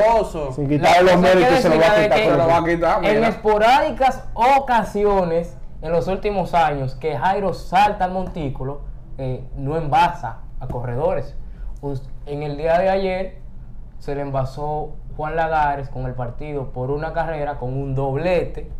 Sin 0.55 0.69
quitarle 0.69 1.13
los 1.13 1.21
méritos, 1.21 1.61
se 1.61 1.69
lo 1.69 1.79
va 1.79 1.87
a 1.87 2.03
quitar. 2.03 2.19
Se 2.19 2.37
lo 2.37 2.47
va 2.47 2.57
a 2.57 2.65
quitar, 2.65 3.05
En 3.05 3.25
esporádicas 3.25 4.25
ocasiones 4.35 5.57
en 5.83 5.93
los 5.93 6.09
últimos 6.09 6.55
años 6.55 6.95
que 6.95 7.17
Jairo 7.17 7.55
salta 7.55 8.05
al 8.07 8.13
montículo, 8.13 8.81
eh, 9.19 9.45
no 9.57 9.77
envasa 9.77 10.39
a 10.61 10.67
corredores. 10.67 11.37
En 12.27 12.43
el 12.43 12.57
día 12.57 12.79
de 12.79 12.89
ayer 12.89 13.39
se 13.99 14.15
le 14.15 14.23
envasó 14.23 14.95
Juan 15.17 15.37
Lagares 15.37 15.89
con 15.89 16.07
el 16.07 16.15
partido 16.15 16.73
por 16.73 16.91
una 16.91 17.13
carrera 17.13 17.59
con 17.59 17.73
un 17.73 17.95
doblete 17.95 18.71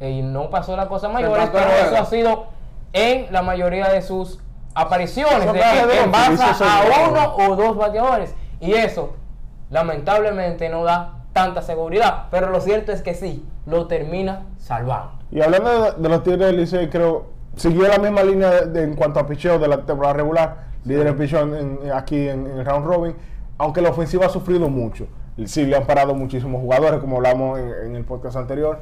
eh, 0.00 0.10
y 0.10 0.22
no 0.22 0.50
pasó 0.50 0.76
la 0.76 0.88
cosa 0.88 1.08
mayores, 1.08 1.44
empató 1.46 1.66
pero 1.66 1.86
eso 1.86 2.02
ha 2.02 2.06
sido 2.06 2.46
en 2.92 3.32
la 3.32 3.42
mayoría 3.42 3.88
de 3.88 4.02
sus 4.02 4.40
apariciones, 4.74 5.46
de 5.46 5.52
de 5.52 5.58
que 5.92 6.00
envasa 6.02 6.26
felices 6.36 6.60
a 6.62 7.08
uno 7.10 7.36
o 7.36 7.56
dos 7.56 7.76
bateadores. 7.76 8.34
Y 8.60 8.72
eso, 8.72 9.14
lamentablemente, 9.70 10.68
no 10.68 10.84
da 10.84 11.14
tanta 11.32 11.62
seguridad. 11.62 12.26
Pero 12.30 12.50
lo 12.50 12.60
cierto 12.60 12.92
es 12.92 13.02
que 13.02 13.14
sí, 13.14 13.44
lo 13.66 13.86
termina 13.86 14.42
salvando. 14.58 15.12
Y 15.30 15.40
hablando 15.40 15.82
de, 15.82 15.92
de 16.02 16.08
los 16.08 16.22
Tigres 16.22 16.46
del 16.46 16.56
Licey, 16.58 16.90
creo, 16.90 17.26
siguió 17.56 17.88
la 17.88 17.98
misma 17.98 18.22
línea 18.22 18.50
de- 18.50 18.66
de- 18.66 18.82
en 18.84 18.94
cuanto 18.94 19.18
a 19.20 19.26
picheo 19.26 19.58
de 19.58 19.68
la 19.68 19.78
temporada 19.84 20.14
regular, 20.14 20.56
líder 20.84 21.06
en 21.08 21.16
picheo 21.16 21.42
en- 21.42 21.78
en- 21.82 21.92
aquí 21.92 22.28
en, 22.28 22.46
en 22.46 22.58
el 22.58 22.64
round 22.66 22.86
robin, 22.86 23.16
aunque 23.58 23.80
la 23.80 23.90
ofensiva 23.90 24.26
ha 24.26 24.28
sufrido 24.28 24.68
mucho. 24.68 25.06
Sí, 25.46 25.64
le 25.64 25.76
han 25.76 25.86
parado 25.86 26.14
muchísimos 26.14 26.60
jugadores, 26.60 27.00
como 27.00 27.16
hablamos 27.16 27.58
en, 27.58 27.72
en 27.86 27.96
el 27.96 28.04
podcast 28.04 28.36
anterior. 28.36 28.78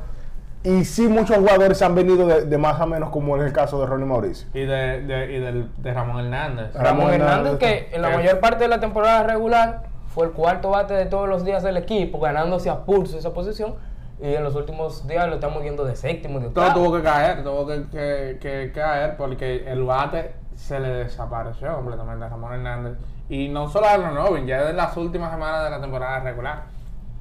Y 0.62 0.84
sí, 0.84 1.08
muchos 1.08 1.38
jugadores 1.38 1.80
han 1.80 1.94
venido 1.94 2.26
de, 2.26 2.44
de 2.44 2.58
más 2.58 2.78
a 2.80 2.86
menos, 2.86 3.10
como 3.10 3.36
es 3.36 3.44
el 3.44 3.52
caso 3.52 3.80
de 3.80 3.86
Ronnie 3.86 4.06
Mauricio. 4.06 4.46
Y 4.52 4.60
de, 4.60 5.00
de, 5.02 5.32
y 5.32 5.40
del, 5.40 5.70
de 5.78 5.94
Ramón 5.94 6.24
Hernández. 6.24 6.74
Ramón 6.74 6.84
Ramón 6.84 7.12
Hernández, 7.12 7.52
Hernández, 7.54 7.58
que 7.58 7.96
en 7.96 8.02
la 8.02 8.10
mayor 8.10 8.40
parte 8.40 8.64
de 8.64 8.68
la 8.68 8.78
temporada 8.78 9.22
regular 9.22 9.84
fue 10.14 10.26
el 10.26 10.32
cuarto 10.32 10.70
bate 10.70 10.92
de 10.92 11.06
todos 11.06 11.28
los 11.28 11.44
días 11.44 11.62
del 11.62 11.78
equipo, 11.78 12.20
ganándose 12.20 12.68
a 12.68 12.84
pulso 12.84 13.18
esa 13.18 13.32
posición. 13.32 13.74
Y 14.22 14.34
en 14.34 14.44
los 14.44 14.54
últimos 14.54 15.08
días 15.08 15.26
lo 15.28 15.36
estamos 15.36 15.62
viendo 15.62 15.84
de 15.84 15.96
séptimo 15.96 16.40
de 16.40 16.50
Todo 16.50 16.74
tuvo 16.74 16.92
que 16.96 17.02
caer, 17.02 17.42
tuvo 17.42 17.66
que, 17.66 17.86
que, 17.90 18.38
que 18.38 18.72
caer 18.74 19.16
porque 19.16 19.64
el 19.66 19.82
bate 19.84 20.34
se 20.56 20.78
le 20.78 20.88
desapareció 20.88 21.74
completamente 21.74 22.26
a 22.26 22.28
Ramón 22.28 22.52
Hernández. 22.52 22.98
Y 23.30 23.48
no 23.48 23.70
solo 23.70 23.86
a 23.86 23.96
Robin, 23.96 24.46
ya 24.46 24.64
de 24.64 24.74
las 24.74 24.94
últimas 24.96 25.30
semanas 25.30 25.64
de 25.64 25.70
la 25.70 25.80
temporada 25.80 26.20
regular. 26.20 26.64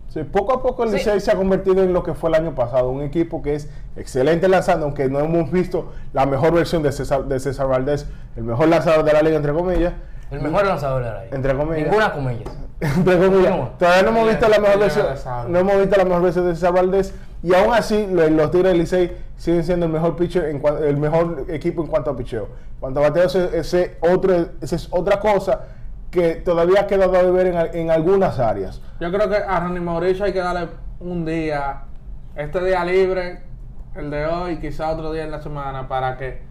Sí, 0.09 0.23
poco 0.23 0.53
a 0.53 0.61
poco 0.63 0.83
el 0.83 0.89
Sí. 0.89 0.95
Licey 0.97 1.19
se 1.19 1.31
ha 1.31 1.35
convertido 1.35 1.83
en 1.83 1.93
lo 1.93 2.01
que 2.03 2.13
fue 2.15 2.29
el 2.29 2.35
año 2.35 2.55
pasado, 2.55 2.89
un 2.89 3.01
equipo 3.03 3.41
que 3.43 3.55
es 3.55 3.69
excelente 3.95 4.47
lanzando, 4.47 4.85
aunque 4.85 5.07
no 5.07 5.19
hemos 5.19 5.51
visto 5.51 5.91
la 6.13 6.25
mejor 6.25 6.51
versión 6.53 6.81
de 6.83 6.91
César, 6.91 7.25
de 7.25 7.39
César 7.39 7.67
Valdés, 7.67 8.07
el 8.35 8.43
mejor 8.43 8.69
lanzador 8.69 9.03
de 9.05 9.13
la 9.13 9.21
liga, 9.21 9.37
entre 9.37 9.53
comillas. 9.53 9.93
El 10.31 10.41
mejor 10.41 10.65
lanzador 10.65 11.03
de 11.03 11.09
la 11.11 11.23
liga. 11.25 11.35
Entre 11.35 11.55
comillas. 11.55 11.85
Ninguna 11.87 12.11
comillas. 12.11 12.49
Entre 12.81 13.17
comillas. 13.17 13.55
No. 13.57 13.69
Todavía 13.77 14.03
no 14.03 14.09
hemos 14.09 14.29
visto 14.29 14.47
la 14.47 14.59
mejor 14.59 14.79
versión, 14.79 15.05
no 15.49 15.59
hemos 15.59 15.77
visto 15.79 15.97
la 15.97 16.05
mejor 16.05 16.21
versión 16.23 16.47
de 16.47 16.55
César 16.55 16.73
Valdés 16.73 17.13
y 17.43 17.53
aún 17.53 17.73
así 17.73 18.07
lo- 18.09 18.29
los 18.29 18.51
Tigres 18.51 18.71
del 18.71 18.79
Licey 18.79 19.17
siguen 19.37 19.63
siendo 19.65 19.85
el 19.85 19.91
mejor 19.91 20.15
pitcher 20.15 20.45
en 20.45 20.61
el 20.83 20.97
mejor 20.97 21.45
equipo 21.49 21.81
en 21.81 21.87
cuanto 21.87 22.09
a 22.11 22.15
picheo. 22.15 22.43
En 22.45 22.79
cuanto 22.79 22.99
a 23.01 23.03
bateo, 23.09 23.23
ese, 23.25 23.57
ese 23.59 23.97
otro, 24.01 24.33
esa 24.61 24.75
es 24.75 24.87
otra 24.91 25.19
cosa 25.19 25.61
que 26.11 26.35
todavía 26.35 26.81
ha 26.81 26.87
quedado 26.87 27.11
de 27.13 27.31
ver 27.31 27.47
en, 27.47 27.57
al- 27.57 27.75
en 27.75 27.91
algunas 27.91 28.39
áreas. 28.39 28.81
Yo 28.99 29.11
creo 29.11 29.29
que 29.29 29.37
a 29.37 29.59
Ronnie 29.59 29.79
Mauricio 29.81 30.25
hay 30.25 30.33
que 30.33 30.39
darle 30.39 30.69
un 30.99 31.25
día, 31.25 31.83
este 32.35 32.63
día 32.63 32.83
libre, 32.83 33.41
el 33.95 34.09
de 34.09 34.25
hoy, 34.25 34.57
quizá 34.59 34.91
otro 34.91 35.11
día 35.11 35.23
en 35.23 35.31
la 35.31 35.41
semana, 35.41 35.87
para 35.87 36.17
que 36.17 36.41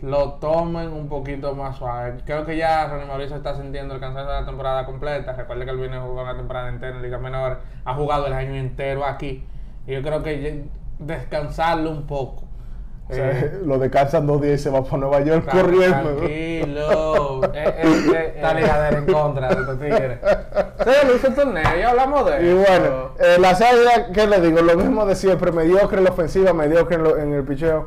lo 0.00 0.32
tomen 0.34 0.88
un 0.92 1.08
poquito 1.08 1.54
más 1.54 1.76
suave. 1.76 2.18
Creo 2.24 2.44
que 2.44 2.56
ya 2.56 2.88
Ronnie 2.88 3.06
Mauricio 3.06 3.36
está 3.36 3.54
sintiendo 3.54 3.94
el 3.94 4.00
cansancio 4.00 4.32
de 4.32 4.40
la 4.40 4.46
temporada 4.46 4.84
completa. 4.86 5.32
Recuerde 5.32 5.64
que 5.64 5.70
él 5.70 5.78
viene 5.78 5.96
a 5.96 6.00
jugar 6.00 6.24
una 6.24 6.36
temporada 6.36 6.68
entera 6.68 6.96
en 6.96 7.02
Liga 7.02 7.18
Menor, 7.18 7.60
ha 7.84 7.94
jugado 7.94 8.26
el 8.26 8.32
año 8.32 8.54
entero 8.54 9.04
aquí. 9.04 9.44
Y 9.86 9.92
yo 9.92 10.02
creo 10.02 10.22
que 10.22 10.64
descansarlo 10.98 11.90
un 11.90 12.06
poco. 12.06 12.41
O 13.12 13.14
sea, 13.14 13.30
Eh, 13.30 13.60
lo 13.66 13.78
descansan 13.78 14.26
dos 14.26 14.40
días 14.40 14.60
y 14.60 14.62
se 14.64 14.70
va 14.70 14.82
para 14.82 14.96
Nueva 14.98 15.20
York 15.20 15.48
corriendo. 15.50 16.16
Tranquilo. 16.16 17.40
Eh, 17.54 17.64
eh, 17.66 18.02
eh, 18.14 18.32
Está 18.36 18.54
ligadera 18.60 18.98
en 18.98 19.06
contra 19.06 19.48
de 19.48 19.54
estos 19.60 19.78
tigres. 19.80 20.18
Sí, 20.84 21.06
lo 21.06 21.16
hizo 21.16 21.26
el 21.26 21.34
torneo, 21.34 21.62
ya 21.78 21.90
hablamos 21.90 22.26
de 22.26 22.42
Y 22.50 22.54
bueno, 22.54 23.10
eh, 23.18 23.36
la 23.40 23.54
salida, 23.54 24.06
¿qué 24.14 24.26
le 24.26 24.40
digo? 24.40 24.60
Lo 24.62 24.76
mismo 24.76 25.04
de 25.04 25.14
siempre, 25.16 25.50
mediocre 25.52 25.98
en 25.98 26.04
la 26.04 26.10
ofensiva, 26.10 26.52
mediocre 26.52 26.96
en, 26.96 27.02
lo- 27.02 27.18
en 27.18 27.32
el 27.32 27.42
picheo. 27.44 27.86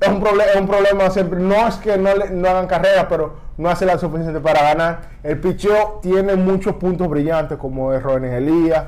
Es 0.00 0.08
un, 0.08 0.22
es 0.26 0.56
un 0.60 0.66
problema 0.66 1.10
siempre. 1.10 1.38
No 1.40 1.68
es 1.68 1.76
que 1.76 1.96
no, 1.96 2.14
le- 2.14 2.30
no 2.30 2.48
hagan 2.48 2.66
carreras, 2.66 3.06
pero 3.08 3.34
no 3.56 3.68
hace 3.68 3.84
la 3.86 3.98
suficiente 3.98 4.40
para 4.40 4.62
ganar. 4.62 5.00
El 5.22 5.38
picheo 5.38 6.00
tiene 6.02 6.34
muchos 6.36 6.74
puntos 6.76 7.08
brillantes, 7.08 7.58
como 7.58 7.92
es 7.92 8.02
Ronen 8.02 8.32
Elías, 8.32 8.84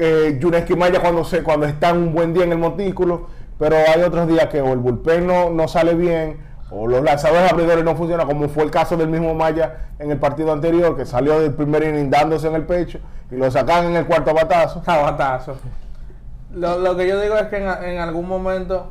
eh, 0.00 0.38
Yuneski 0.40 0.74
Maya 0.74 1.00
cuando, 1.00 1.22
se, 1.24 1.42
cuando 1.42 1.66
está 1.66 1.92
un 1.92 2.12
buen 2.12 2.34
día 2.34 2.44
en 2.44 2.52
el 2.52 2.58
montículo, 2.58 3.28
pero 3.58 3.76
hay 3.76 4.02
otros 4.02 4.26
días 4.26 4.46
que 4.46 4.60
o 4.60 4.72
el 4.72 4.78
bullpen 4.78 5.26
no, 5.26 5.50
no 5.50 5.68
sale 5.68 5.94
bien, 5.94 6.38
o 6.70 6.86
los 6.86 7.02
lanzadores 7.02 7.52
abridores 7.52 7.84
no 7.84 7.94
funcionan, 7.94 8.26
como 8.26 8.48
fue 8.48 8.64
el 8.64 8.70
caso 8.70 8.96
del 8.96 9.08
mismo 9.08 9.34
Maya 9.34 9.90
en 9.98 10.10
el 10.10 10.18
partido 10.18 10.52
anterior, 10.52 10.96
que 10.96 11.04
salió 11.04 11.38
del 11.38 11.52
primer 11.52 11.82
inning 11.82 12.10
dándose 12.10 12.48
en 12.48 12.54
el 12.54 12.64
pecho 12.64 12.98
y 13.30 13.36
lo 13.36 13.50
sacan 13.50 13.86
en 13.86 13.96
el 13.96 14.06
cuarto 14.06 14.32
batazo. 14.32 14.82
Sabatazo. 14.84 15.56
Lo, 16.54 16.78
lo 16.78 16.96
que 16.96 17.06
yo 17.06 17.20
digo 17.20 17.36
es 17.36 17.48
que 17.48 17.58
en, 17.58 17.68
en 17.84 17.98
algún 18.00 18.26
momento 18.26 18.90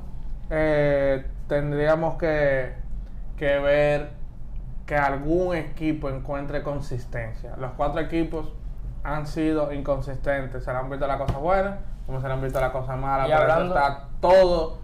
eh, 0.49 1.25
tendríamos 1.47 2.17
que, 2.17 2.73
que 3.37 3.59
ver 3.59 4.11
que 4.85 4.95
algún 4.95 5.55
equipo 5.55 6.09
encuentre 6.09 6.63
consistencia. 6.63 7.55
Los 7.57 7.71
cuatro 7.77 8.01
equipos 8.01 8.53
han 9.09 9.27
sido 9.27 9.71
inconsistentes. 9.73 10.63
Se 10.63 10.71
le 10.71 10.77
han 10.79 10.89
visto 10.89 11.05
las 11.07 11.17
cosas 11.17 11.37
buenas, 11.37 11.75
como 12.05 12.19
se 12.21 12.27
le 12.27 12.33
han 12.33 12.41
visto 12.41 12.59
las 12.61 12.71
cosas 12.71 12.97
malas, 12.97 13.27
Y 13.27 13.31
pero 13.31 13.43
eso 13.43 13.51
hablando- 13.51 13.75
está 13.75 14.03
todo 14.21 14.77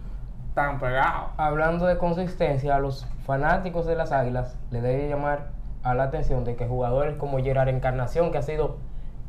tan 0.54 0.78
pegado. 0.78 1.30
Hablando 1.36 1.86
de 1.86 1.98
consistencia, 1.98 2.76
a 2.76 2.78
los 2.78 3.06
fanáticos 3.26 3.86
de 3.86 3.96
las 3.96 4.12
Águilas 4.12 4.56
le 4.70 4.80
debe 4.80 5.08
llamar 5.08 5.48
a 5.82 5.94
la 5.94 6.04
atención 6.04 6.44
de 6.44 6.56
que 6.56 6.66
jugadores 6.66 7.16
como 7.16 7.38
Gerard 7.38 7.68
Encarnación, 7.68 8.32
que 8.32 8.38
ha 8.38 8.42
sido 8.42 8.78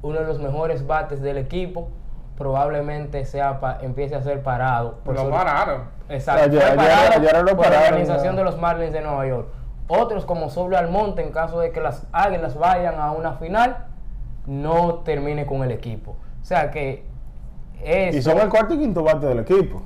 uno 0.01 0.19
de 0.19 0.25
los 0.25 0.39
mejores 0.39 0.87
bates 0.87 1.21
del 1.21 1.37
equipo, 1.37 1.89
probablemente 2.37 3.25
sea 3.25 3.59
pa- 3.59 3.79
empiece 3.81 4.15
a 4.15 4.21
ser 4.21 4.43
parado. 4.43 4.99
Lo 5.05 5.25
su- 5.25 5.29
pararon. 5.29 5.83
Exacto. 6.07 6.43
Ayer- 6.45 6.61
fue 6.61 6.69
ayer- 6.71 6.77
parado 6.77 7.13
ayer 7.19 7.43
lo 7.43 7.57
por 7.57 7.69
la 7.69 7.79
organización 7.79 8.33
ya. 8.35 8.39
de 8.39 8.43
los 8.45 8.57
Marlins 8.57 8.93
de 8.93 9.01
Nueva 9.01 9.25
York. 9.27 9.47
Otros 9.89 10.25
como 10.25 10.49
Sobre 10.49 10.77
Almonte, 10.77 11.23
en 11.23 11.31
caso 11.31 11.59
de 11.59 11.71
que 11.71 11.81
las 11.81 12.05
Águilas 12.11 12.57
vayan 12.57 12.99
a 12.99 13.11
una 13.11 13.33
final, 13.33 13.85
no 14.47 14.95
termine 15.05 15.45
con 15.45 15.61
el 15.63 15.71
equipo. 15.71 16.15
O 16.41 16.45
sea 16.45 16.71
que 16.71 17.05
Y 17.83 18.17
eso- 18.17 18.31
son 18.31 18.39
el 18.41 18.49
cuarto 18.49 18.73
y 18.73 18.79
quinto 18.79 19.03
bate 19.03 19.25
del 19.27 19.39
equipo. 19.39 19.83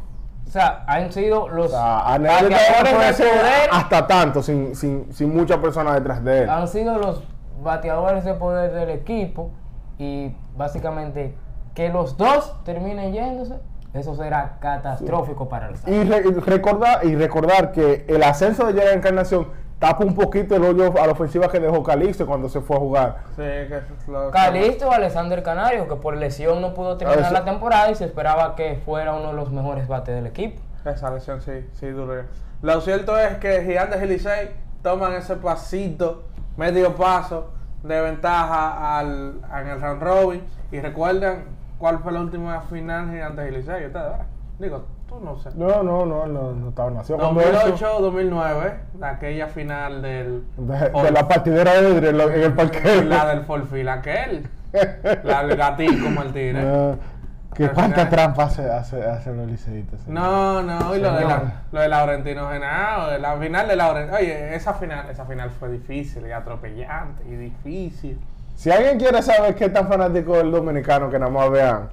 o 0.48 0.50
sea, 0.50 0.84
han 0.88 1.12
sido 1.12 1.48
los 1.50 1.68
O 1.68 1.70
sea, 1.70 2.03
bateadores 2.18 3.18
de 3.18 3.24
poder 3.25 3.70
hasta 3.72 4.08
tanto 4.08 4.41
sin, 4.44 4.75
sin, 4.75 5.12
sin 5.13 5.34
muchas 5.36 5.58
personas 5.58 5.96
detrás 5.96 6.24
de 6.24 6.44
él. 6.44 6.50
han 6.50 6.68
sido 6.68 6.98
los 6.98 7.24
bateadores 7.63 8.24
de 8.25 8.34
poder 8.34 8.72
del 8.74 8.89
equipo 8.89 9.51
y 9.98 10.34
básicamente 10.58 11.36
que 11.74 11.89
los 11.89 12.18
dos 12.18 12.56
terminen 12.65 13.13
yéndose, 13.13 13.56
eso 13.94 14.15
será 14.15 14.58
catastrófico 14.60 15.48
para 15.50 15.68
el 15.70 15.75
Sábado. 15.77 16.01
Y, 16.01 16.06
re- 16.06 16.24
y 16.27 16.32
recordar, 16.34 17.06
y 17.06 17.15
recordar 17.15 17.72
que 17.72 18.06
el 18.10 18.22
ascenso 18.24 18.65
de 18.68 18.74
Gerard 18.74 18.96
Encarnación 18.98 19.48
tapa 19.82 20.06
un 20.06 20.14
poquito 20.14 20.56
el 20.56 20.64
hoyo 20.64 20.94
a 21.02 21.08
la 21.08 21.14
ofensiva 21.14 21.50
que 21.50 21.60
dejó 21.60 21.82
Calixto 21.82 22.28
cuando 22.28 22.48
se 22.48 22.62
fue 22.62 22.76
a 22.76 22.80
jugar. 22.80 23.18
Sí, 23.36 23.42
que 23.42 23.82
lo- 24.08 24.30
Calisto 24.30 24.92
Alexander 24.92 25.42
Canario, 25.42 25.88
que 25.88 25.96
por 25.96 26.16
lesión 26.16 26.62
no 26.62 26.76
pudo 26.76 26.98
terminar 26.98 27.32
la 27.32 27.44
temporada 27.44 27.90
y 27.90 27.96
se 27.96 28.06
esperaba 28.06 28.56
que 28.56 28.80
fuera 28.86 29.14
uno 29.16 29.30
de 29.30 29.34
los 29.34 29.52
mejores 29.52 29.88
bates 29.88 30.14
del 30.14 30.28
equipo. 30.28 30.62
Esa 30.86 31.10
lesión 31.10 31.42
sí, 31.42 31.68
sí 31.74 31.88
duro. 31.88 32.14
Lo 32.62 32.80
cierto 32.82 33.18
es 33.18 33.38
que 33.40 33.64
Gigantes 33.64 34.04
y 34.04 34.06
Licey 34.06 34.52
toman 34.84 35.14
ese 35.14 35.36
pasito, 35.36 36.26
medio 36.58 36.96
paso 36.96 37.50
de 37.82 38.00
ventaja 38.02 39.00
al, 39.00 39.42
en 39.62 39.68
el 39.68 39.82
round 39.82 40.04
robin. 40.04 40.44
Y 40.72 40.80
recuerdan 40.80 41.46
cuál 41.80 41.98
fue 42.00 42.12
la 42.12 42.20
última 42.22 42.62
final 42.62 43.10
Gigantes 43.10 43.48
y 43.48 43.56
Licey. 43.56 43.86
Ustedes, 43.88 43.94
¿verdad? 43.94 44.26
Digo, 44.60 44.86
tú 45.12 45.20
no 45.24 45.38
sé. 45.38 45.50
No, 45.56 45.84
no, 45.84 46.06
no, 46.06 46.25
no, 46.25 46.53
no 46.53 46.70
estaba 46.70 46.89
nació 46.91 47.18
cuando 47.18 47.41
eso. 47.41 47.75
2008-2009, 47.75 48.74
aquella 49.01 49.48
final 49.48 50.01
del. 50.01 50.44
De, 50.58 50.89
de 50.89 51.12
la 51.12 51.27
partidera 51.27 51.82
de 51.82 52.10
en 52.10 52.41
el 52.41 52.53
parque. 52.53 53.03
La 53.03 53.25
del 53.27 53.44
Forfil, 53.44 53.89
aquel. 53.89 54.48
La 55.24 55.44
del 55.44 55.58
gatico 55.58 56.10
Martínez. 56.10 56.63
No, 56.63 56.98
que 57.53 57.68
cuánta 57.72 58.10
trampa 58.10 58.44
hace, 58.44 58.72
hace, 58.72 59.03
hacen 59.03 59.36
los 59.36 59.48
liceístas. 59.48 60.08
No, 60.08 60.63
no, 60.63 60.96
y 60.96 61.00
lo 61.01 61.13
de, 61.13 61.25
la, 61.25 61.63
lo 61.74 61.82
de 61.82 61.89
Laurentino 61.89 62.50
Genao, 62.50 63.18
la 63.18 63.36
final 63.36 63.68
de 63.68 63.75
Laurentino. 63.75 64.18
Oye, 64.18 64.56
esa 64.56 64.74
final, 64.75 65.10
esa 65.10 65.25
final 65.25 65.50
fue 65.50 65.68
difícil 65.68 66.25
y 66.25 66.32
atropellante 66.32 67.22
y 67.27 67.36
difícil. 67.36 68.18
Si 68.56 68.72
alguien 68.72 68.98
quiere 68.98 69.22
saber 69.22 69.56
qué 69.56 69.68
tan 69.68 69.89
fanático 69.89 70.38
del 70.38 70.51
dominicano, 70.51 71.10
que 71.10 71.20
nada 71.20 71.32
más 71.32 71.51
vean 71.51 71.89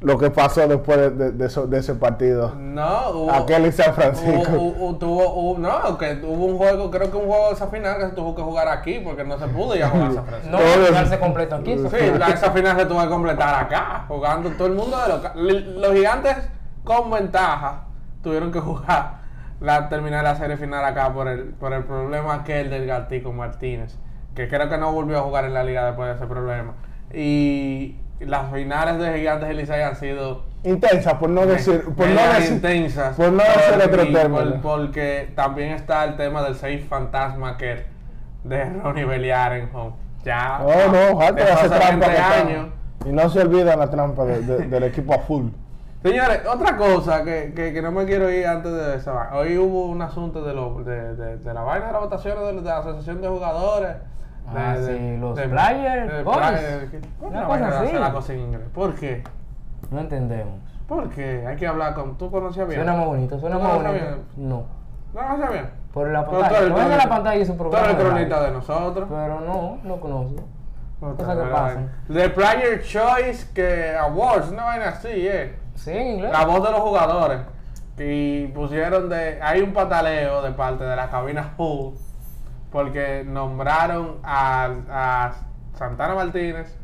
lo 0.00 0.16
que 0.16 0.30
pasó 0.30 0.66
después 0.68 0.96
de, 0.96 1.10
de- 1.10 1.30
de 1.32 1.46
eso- 1.46 1.66
de 1.66 1.78
ese 1.78 1.94
partido. 1.94 2.54
No, 2.56 3.10
hubo. 3.10 3.32
Aquel 3.32 3.64
en 3.64 3.72
San 3.72 3.92
Francisco. 3.94 4.52
Hubo, 4.52 4.86
hubo- 4.90 4.96
tuvo, 4.98 5.34
hubo- 5.34 5.58
no, 5.58 5.98
que 5.98 6.20
hubo 6.24 6.44
un 6.46 6.56
juego, 6.56 6.88
creo 6.90 7.10
que 7.10 7.16
un 7.16 7.26
juego 7.26 7.48
de 7.48 7.54
esa 7.54 7.66
final 7.66 7.98
que 7.98 8.04
se 8.06 8.12
tuvo 8.12 8.34
que 8.36 8.42
jugar 8.42 8.68
aquí 8.68 9.00
porque 9.02 9.24
no 9.24 9.36
se 9.38 9.46
pudo 9.48 9.74
ir 9.74 9.82
a 9.82 9.88
jugar 9.88 10.10
a 10.10 10.14
San 10.14 10.24
Francisco. 10.26 10.56
No 10.56 10.62
Todos- 10.62 10.88
quedarse 10.88 11.18
completo 11.18 11.54
aquí. 11.56 11.76
Sí, 11.76 12.10
la- 12.18 12.28
esa 12.28 12.50
final 12.52 12.76
se 12.78 12.86
tuvo 12.86 13.02
que 13.02 13.08
completar 13.08 13.64
acá, 13.64 14.04
jugando 14.06 14.50
todo 14.50 14.68
el 14.68 14.74
mundo 14.74 14.96
de 15.34 15.42
Li- 15.42 15.80
Los 15.80 15.92
gigantes 15.92 16.36
con 16.84 17.10
ventaja 17.10 17.82
tuvieron 18.22 18.52
que 18.52 18.60
jugar 18.60 19.18
la 19.60 19.88
terminar 19.88 20.22
la 20.22 20.36
serie 20.36 20.56
final 20.56 20.84
acá 20.84 21.12
por 21.12 21.26
el, 21.26 21.46
por 21.54 21.72
el 21.72 21.82
problema 21.82 22.34
aquel 22.34 22.70
del 22.70 22.86
Gatico 22.86 23.32
Martínez, 23.32 23.96
que 24.36 24.46
creo 24.48 24.68
que 24.68 24.78
no 24.78 24.92
volvió 24.92 25.18
a 25.18 25.22
jugar 25.22 25.44
en 25.46 25.54
la 25.54 25.64
liga 25.64 25.84
después 25.86 26.08
de 26.08 26.14
ese 26.14 26.26
problema. 26.28 26.74
Y 27.12 27.96
las 28.20 28.52
finales 28.52 28.98
de 28.98 29.18
gigantes 29.18 29.50
y 29.50 29.54
Licey 29.54 29.82
han 29.82 29.96
sido 29.96 30.42
Intensa, 30.64 31.18
por 31.20 31.30
no 31.30 31.46
decir. 31.46 31.84
Por 31.96 32.08
no 32.08 32.20
decir 32.34 32.54
intensas. 32.54 33.14
por 33.16 33.30
no 33.30 33.44
decir 33.44 33.74
otro 33.84 34.12
término. 34.12 34.60
por- 34.60 34.60
porque 34.60 35.30
también 35.36 35.70
está 35.70 36.04
el 36.04 36.16
tema 36.16 36.42
del 36.42 36.54
safe 36.56 36.80
fantasma 36.88 37.56
que 37.56 37.84
de 38.44 38.64
Ronnie 38.64 39.04
Beliar 39.04 39.52
en 39.52 39.70
home. 39.74 39.92
Ya. 40.24 40.58
No, 40.58 40.92
no, 41.14 41.20
Harper 41.20 41.48
hace 41.52 41.68
trampa. 41.68 41.88
20 41.90 42.06
que 42.06 42.12
está- 42.12 42.40
años. 42.40 42.66
Y 43.06 43.12
no 43.12 43.30
se 43.30 43.40
olvida 43.40 43.76
la 43.76 43.88
trampa 43.88 44.24
de- 44.24 44.40
de- 44.40 44.66
del 44.66 44.82
equipo 44.82 45.14
a 45.14 45.18
full. 45.20 45.46
Señores, 46.02 46.40
otra 46.48 46.76
cosa 46.76 47.22
que, 47.24 47.52
que, 47.54 47.72
que 47.72 47.80
no 47.82 47.92
me 47.92 48.04
quiero 48.04 48.28
ir 48.30 48.46
antes 48.46 48.72
de 48.72 48.96
esa. 48.96 49.30
Hoy 49.34 49.56
hubo 49.58 49.86
un 49.86 50.02
asunto 50.02 50.42
de, 50.44 50.54
lo, 50.54 50.82
de, 50.84 51.14
de, 51.14 51.36
de 51.38 51.54
la 51.54 51.62
vaina 51.62 51.86
de 51.86 51.92
las 51.92 52.02
votaciones 52.02 52.44
de, 52.44 52.52
de 52.54 52.62
la 52.62 52.78
asociación 52.78 53.20
de 53.22 53.28
jugadores. 53.28 53.90
De, 54.52 54.58
Ah, 54.60 54.76
de- 54.78 54.98
sí, 54.98 55.16
los 55.18 55.36
de- 55.36 55.48
player 55.48 56.10
de 56.12 56.22
boys. 56.22 56.36
player- 56.38 57.00
¿Cómo 57.18 57.30
Una 57.30 57.44
cosa 57.46 57.80
así. 57.80 57.92
la 57.96 58.12
cosa 58.12 58.32
en 58.32 58.40
inglés? 58.40 58.62
¿Por 58.74 58.94
qué? 58.94 59.22
No 59.90 60.00
entendemos. 60.00 60.54
¿Por 60.86 61.10
qué? 61.10 61.44
Hay 61.46 61.56
que 61.56 61.66
hablar 61.66 61.94
con... 61.94 62.16
¿Tú 62.16 62.30
conocías 62.30 62.66
bien? 62.66 62.80
Suena 62.80 62.96
muy 62.96 63.06
bonito, 63.06 63.38
suena 63.38 63.56
¿Tú 63.56 63.62
muy 63.62 63.70
conocías 63.72 63.92
bonito. 64.04 64.22
bien? 64.36 64.48
No. 64.48 64.64
¿No 65.14 65.20
conocías 65.20 65.52
bien? 65.52 65.70
Por 65.92 66.08
la 66.08 66.24
pantalla. 66.26 66.58
eres 66.58 66.70
No 66.70 66.80
es 66.80 66.88
de 66.88 66.96
la 66.96 67.08
pantalla 67.08 67.44
su 67.46 67.52
Tú 67.52 67.58
programa. 67.58 67.86
de 67.88 67.92
radio. 67.94 68.06
cronista 68.08 68.42
de 68.42 68.50
nosotros. 68.52 69.08
Pero 69.10 69.40
no, 69.40 69.78
no 69.84 70.00
conozco. 70.00 70.44
No, 71.00 71.14
Cosas 71.16 71.36
que 71.38 71.44
pasan. 71.44 71.92
The 72.12 72.30
Player 72.30 72.82
Choice 72.82 73.52
que 73.54 73.96
Awards, 73.96 74.50
una 74.50 74.64
vaina 74.64 74.88
así, 74.88 75.08
eh. 75.28 75.54
Sí, 75.74 75.90
en 75.92 76.06
inglés. 76.14 76.32
La 76.32 76.44
voz 76.44 76.62
de 76.64 76.70
los 76.72 76.80
jugadores. 76.80 77.38
Y 77.98 78.46
pusieron 78.48 79.08
de. 79.08 79.38
Hay 79.42 79.60
un 79.60 79.72
pataleo 79.72 80.42
de 80.42 80.50
parte 80.52 80.84
de 80.84 80.96
la 80.96 81.08
cabina 81.10 81.52
Hull. 81.56 81.94
Porque 82.70 83.24
nombraron 83.26 84.16
a, 84.22 84.68
a 84.90 85.32
Santana 85.74 86.14
Martínez, 86.14 86.76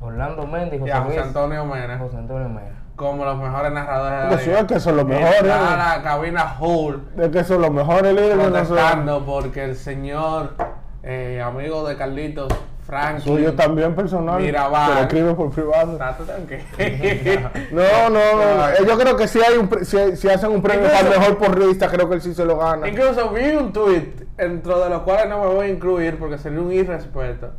Orlando 0.00 0.46
Méndez 0.46 0.74
y 0.74 0.76
y 0.76 0.80
José, 0.80 0.92
a 0.92 1.00
José 1.02 1.20
Antonio 1.20 1.64
Mena 1.64 1.98
José 1.98 2.16
Antonio 2.18 2.48
Mena. 2.48 2.82
como 2.94 3.24
los 3.24 3.36
mejores 3.38 3.72
narradores 3.72 4.18
de 4.18 4.24
la 4.24 4.56
liga. 4.60 4.66
que 4.66 4.80
son 4.80 4.96
los 4.96 5.06
mejores. 5.06 5.34
Está 5.42 5.76
la 5.96 6.02
cabina 6.02 6.56
Hull 6.60 7.08
Es 7.18 7.28
que 7.30 7.42
son 7.44 7.62
los 7.62 7.70
mejores 7.70 8.12
líderes 8.14 8.38
de 8.38 8.44
protestando 8.44 9.24
porque 9.24 9.64
el 9.64 9.76
señor 9.76 10.54
eh, 11.02 11.42
amigo 11.44 11.86
de 11.88 11.96
Carlitos, 11.96 12.48
Franklin, 12.86 13.36
Suyo 13.36 13.54
también 13.54 13.94
personal. 13.94 14.40
Mirabal. 14.42 14.88
Se 14.88 14.94
lo 14.94 15.00
escribe 15.00 15.34
por 15.34 15.50
privado. 15.50 15.98
No, 17.70 18.10
no, 18.10 18.10
no. 18.10 18.68
Eh, 18.68 18.74
Yo 18.86 18.98
creo 18.98 19.16
que 19.16 19.26
si 19.28 19.40
hay 19.40 19.56
un 19.58 19.68
pre- 19.68 19.84
si, 19.84 20.16
si 20.16 20.28
hacen 20.28 20.50
un 20.50 20.62
premio 20.62 20.86
el 20.88 21.08
mejor 21.18 21.38
porrista, 21.38 21.88
creo 21.88 22.08
que 22.08 22.16
él 22.16 22.20
sí 22.22 22.34
se 22.34 22.44
lo 22.44 22.58
gana. 22.58 22.86
Incluso 22.88 23.30
vi 23.30 23.50
un 23.56 23.72
tweet, 23.72 24.26
dentro 24.36 24.80
de 24.82 24.90
los 24.90 25.02
cuales 25.02 25.28
no 25.28 25.40
me 25.40 25.46
voy 25.54 25.66
a 25.66 25.70
incluir 25.70 26.18
porque 26.18 26.38
sería 26.38 26.60
un 26.60 26.72
irrespeto, 26.72 27.52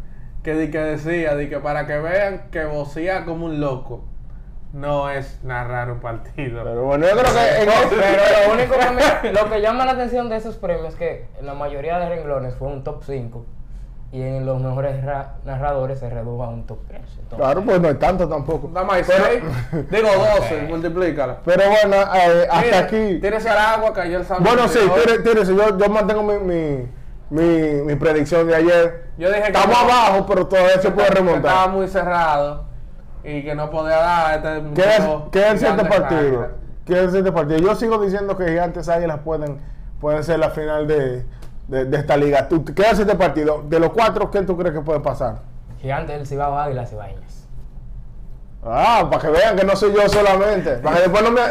que, 0.43 0.53
di 0.53 0.69
que 0.69 0.79
decía 0.79 1.35
di 1.35 1.49
que 1.49 1.57
para 1.59 1.87
que 1.87 1.97
vean 1.97 2.47
que 2.51 2.65
vocea 2.65 3.25
como 3.25 3.45
un 3.47 3.59
loco, 3.59 4.05
no 4.73 5.09
es 5.09 5.43
narrar 5.43 5.89
un 5.91 5.99
partido. 6.01 6.63
Pero 6.63 6.83
bueno, 6.83 7.05
yo 7.07 7.13
creo 7.13 7.33
que 7.33 7.63
en 7.63 7.69
este- 7.69 7.95
Pero 7.95 8.47
lo 8.47 8.53
único 8.53 8.75
que 8.77 8.91
me- 8.91 9.33
lo 9.33 9.49
que 9.49 9.61
llama 9.61 9.85
la 9.85 9.93
atención 9.93 10.29
de 10.29 10.35
esos 10.37 10.55
premios 10.57 10.89
es 10.89 10.95
que 10.95 11.25
en 11.39 11.45
la 11.45 11.53
mayoría 11.53 11.97
de 11.99 12.09
renglones 12.09 12.55
fue 12.55 12.67
un 12.67 12.83
top 12.83 13.01
5 13.03 13.45
y 14.15 14.21
en 14.21 14.45
los 14.45 14.61
mejores 14.61 15.03
ra- 15.03 15.35
narradores 15.43 15.99
se 15.99 16.09
redujo 16.09 16.43
a 16.43 16.49
un 16.49 16.65
top 16.65 16.79
3. 16.87 17.01
Entonces, 17.01 17.37
Claro, 17.37 17.61
pues 17.63 17.81
no 17.81 17.87
hay 17.89 17.95
tanto 17.95 18.27
tampoco. 18.29 18.69
Nada 18.73 18.85
más 18.85 19.01
Pero- 19.05 19.23
6, 19.25 19.43
digo 19.91 20.07
12, 20.37 20.61
multiplícala. 20.69 21.37
Pero 21.43 21.63
bueno, 21.69 21.95
eh, 22.15 22.47
hasta 22.49 22.61
Mira, 22.61 22.79
aquí. 22.79 23.19
Tírese 23.19 23.49
al 23.49 23.57
agua 23.57 23.93
que 23.93 24.01
ayer 24.01 24.23
sabe. 24.23 24.43
Bueno, 24.43 24.67
sí, 24.67 24.79
tire- 24.79 25.21
tírese. 25.23 25.55
Yo, 25.55 25.77
yo 25.77 25.89
mantengo 25.89 26.23
mi, 26.23 26.37
mi, 26.39 26.87
mi, 27.29 27.81
mi 27.81 27.95
predicción 27.95 28.47
de 28.47 28.55
ayer. 28.55 29.09
Yo 29.17 29.27
dije 29.29 29.41
que 29.41 29.47
Estamos 29.47 29.75
no, 29.77 29.83
abajo, 29.83 30.25
pero 30.27 30.47
todavía 30.47 30.79
se 30.81 30.91
puede 30.91 31.07
que 31.09 31.13
Estaba 31.13 31.31
remontar. 31.31 31.69
muy 31.71 31.87
cerrado 31.87 32.65
y 33.23 33.43
que 33.43 33.53
no 33.55 33.69
podía 33.69 33.97
dar 33.97 34.35
este 34.37 34.81
¿Qué 34.81 34.89
es, 34.89 35.03
qué 35.31 35.51
es 35.51 35.63
el 35.63 35.75
partido? 35.87 36.47
¿Qué 36.85 36.93
es 36.93 36.99
el 36.99 37.07
siguiente 37.07 37.31
partido? 37.31 37.57
Yo 37.59 37.75
sigo 37.75 37.97
diciendo 37.97 38.37
que 38.37 38.47
Gigantes 38.47 38.87
Águilas 38.87 39.19
pueden, 39.25 39.59
pueden 39.99 40.23
ser 40.23 40.37
la 40.39 40.51
final 40.51 40.87
de, 40.87 41.25
de, 41.67 41.97
esta 41.97 42.17
liga. 42.17 42.47
¿Tú, 42.47 42.63
¿Qué 42.63 42.83
es 42.83 42.99
este 42.99 43.15
partido? 43.15 43.63
De 43.67 43.79
los 43.79 43.91
cuatro, 43.91 44.29
¿qué 44.31 44.41
tú 44.43 44.57
crees 44.57 44.73
que 44.73 44.81
puede 44.81 44.99
pasar? 44.99 45.39
Gigante 45.81 46.13
del 46.13 46.25
Cibao 46.25 46.57
Águilas 46.57 46.91
y 46.91 46.95
Bañas. 46.95 47.34
Ah, 48.67 49.07
para 49.11 49.21
que 49.21 49.27
vean 49.29 49.55
que 49.55 49.63
no 49.63 49.75
soy 49.75 49.93
yo 49.93 50.09
solamente. 50.09 50.71
Para 50.77 50.95
que 50.95 51.01
después 51.03 51.23
no 51.23 51.29
me, 51.31 51.41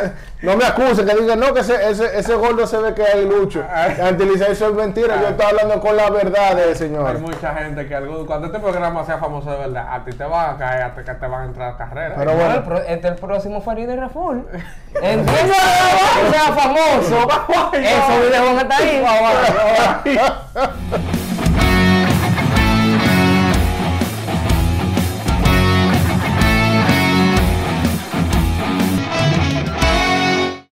no 0.43 0.57
me 0.57 0.65
acusen, 0.65 1.07
que 1.07 1.15
digan, 1.15 1.39
no, 1.39 1.55
que 1.55 1.61
ese, 1.61 1.91
ese, 1.91 2.19
ese 2.19 2.35
gordo 2.35 2.67
se 2.67 2.77
ve 2.79 2.93
que 2.93 3.05
hay 3.05 3.25
lucho. 3.25 3.65
Antilizar 4.03 4.51
eso 4.51 4.67
es 4.69 4.75
mentira. 4.75 5.21
Yo 5.21 5.29
estaba 5.29 5.51
hablando 5.51 5.81
con 5.81 5.97
la 5.97 6.11
verdad 6.11 6.57
del 6.57 6.71
Hay 6.71 6.75
señor. 6.75 7.19
mucha 7.21 7.55
gente 7.55 7.87
que 7.87 7.95
algún- 7.95 8.27
cuando 8.27 8.49
este 8.49 8.59
programa 8.59 9.05
sea 9.07 9.19
famoso 9.19 9.49
de 9.51 9.59
verdad, 9.59 9.87
a 9.95 10.05
ti 10.05 10.11
te 10.13 10.25
van 10.25 10.55
a 10.55 10.59
caer, 10.59 10.83
a 10.83 10.95
ti 10.97 11.03
que 11.05 11.15
te 11.15 11.27
van 11.29 11.43
a 11.43 11.45
entrar 11.45 11.69
a 11.75 11.77
carrera. 11.77 12.15
Pero 12.19 12.33
No, 12.33 12.37
bueno. 12.37 12.79
este 12.89 13.09
el 13.09 13.15
próximo 13.15 13.61
Farid 13.61 13.89
Raful. 13.97 14.47
Entiendo 14.95 15.55
que 15.55 16.31
sea 16.33 16.53
famoso. 16.53 17.29
Esos 17.75 18.21
videos 18.27 18.45
van 18.47 18.59
a 18.59 18.63
estar 18.63 18.83
ahí. 18.83 20.19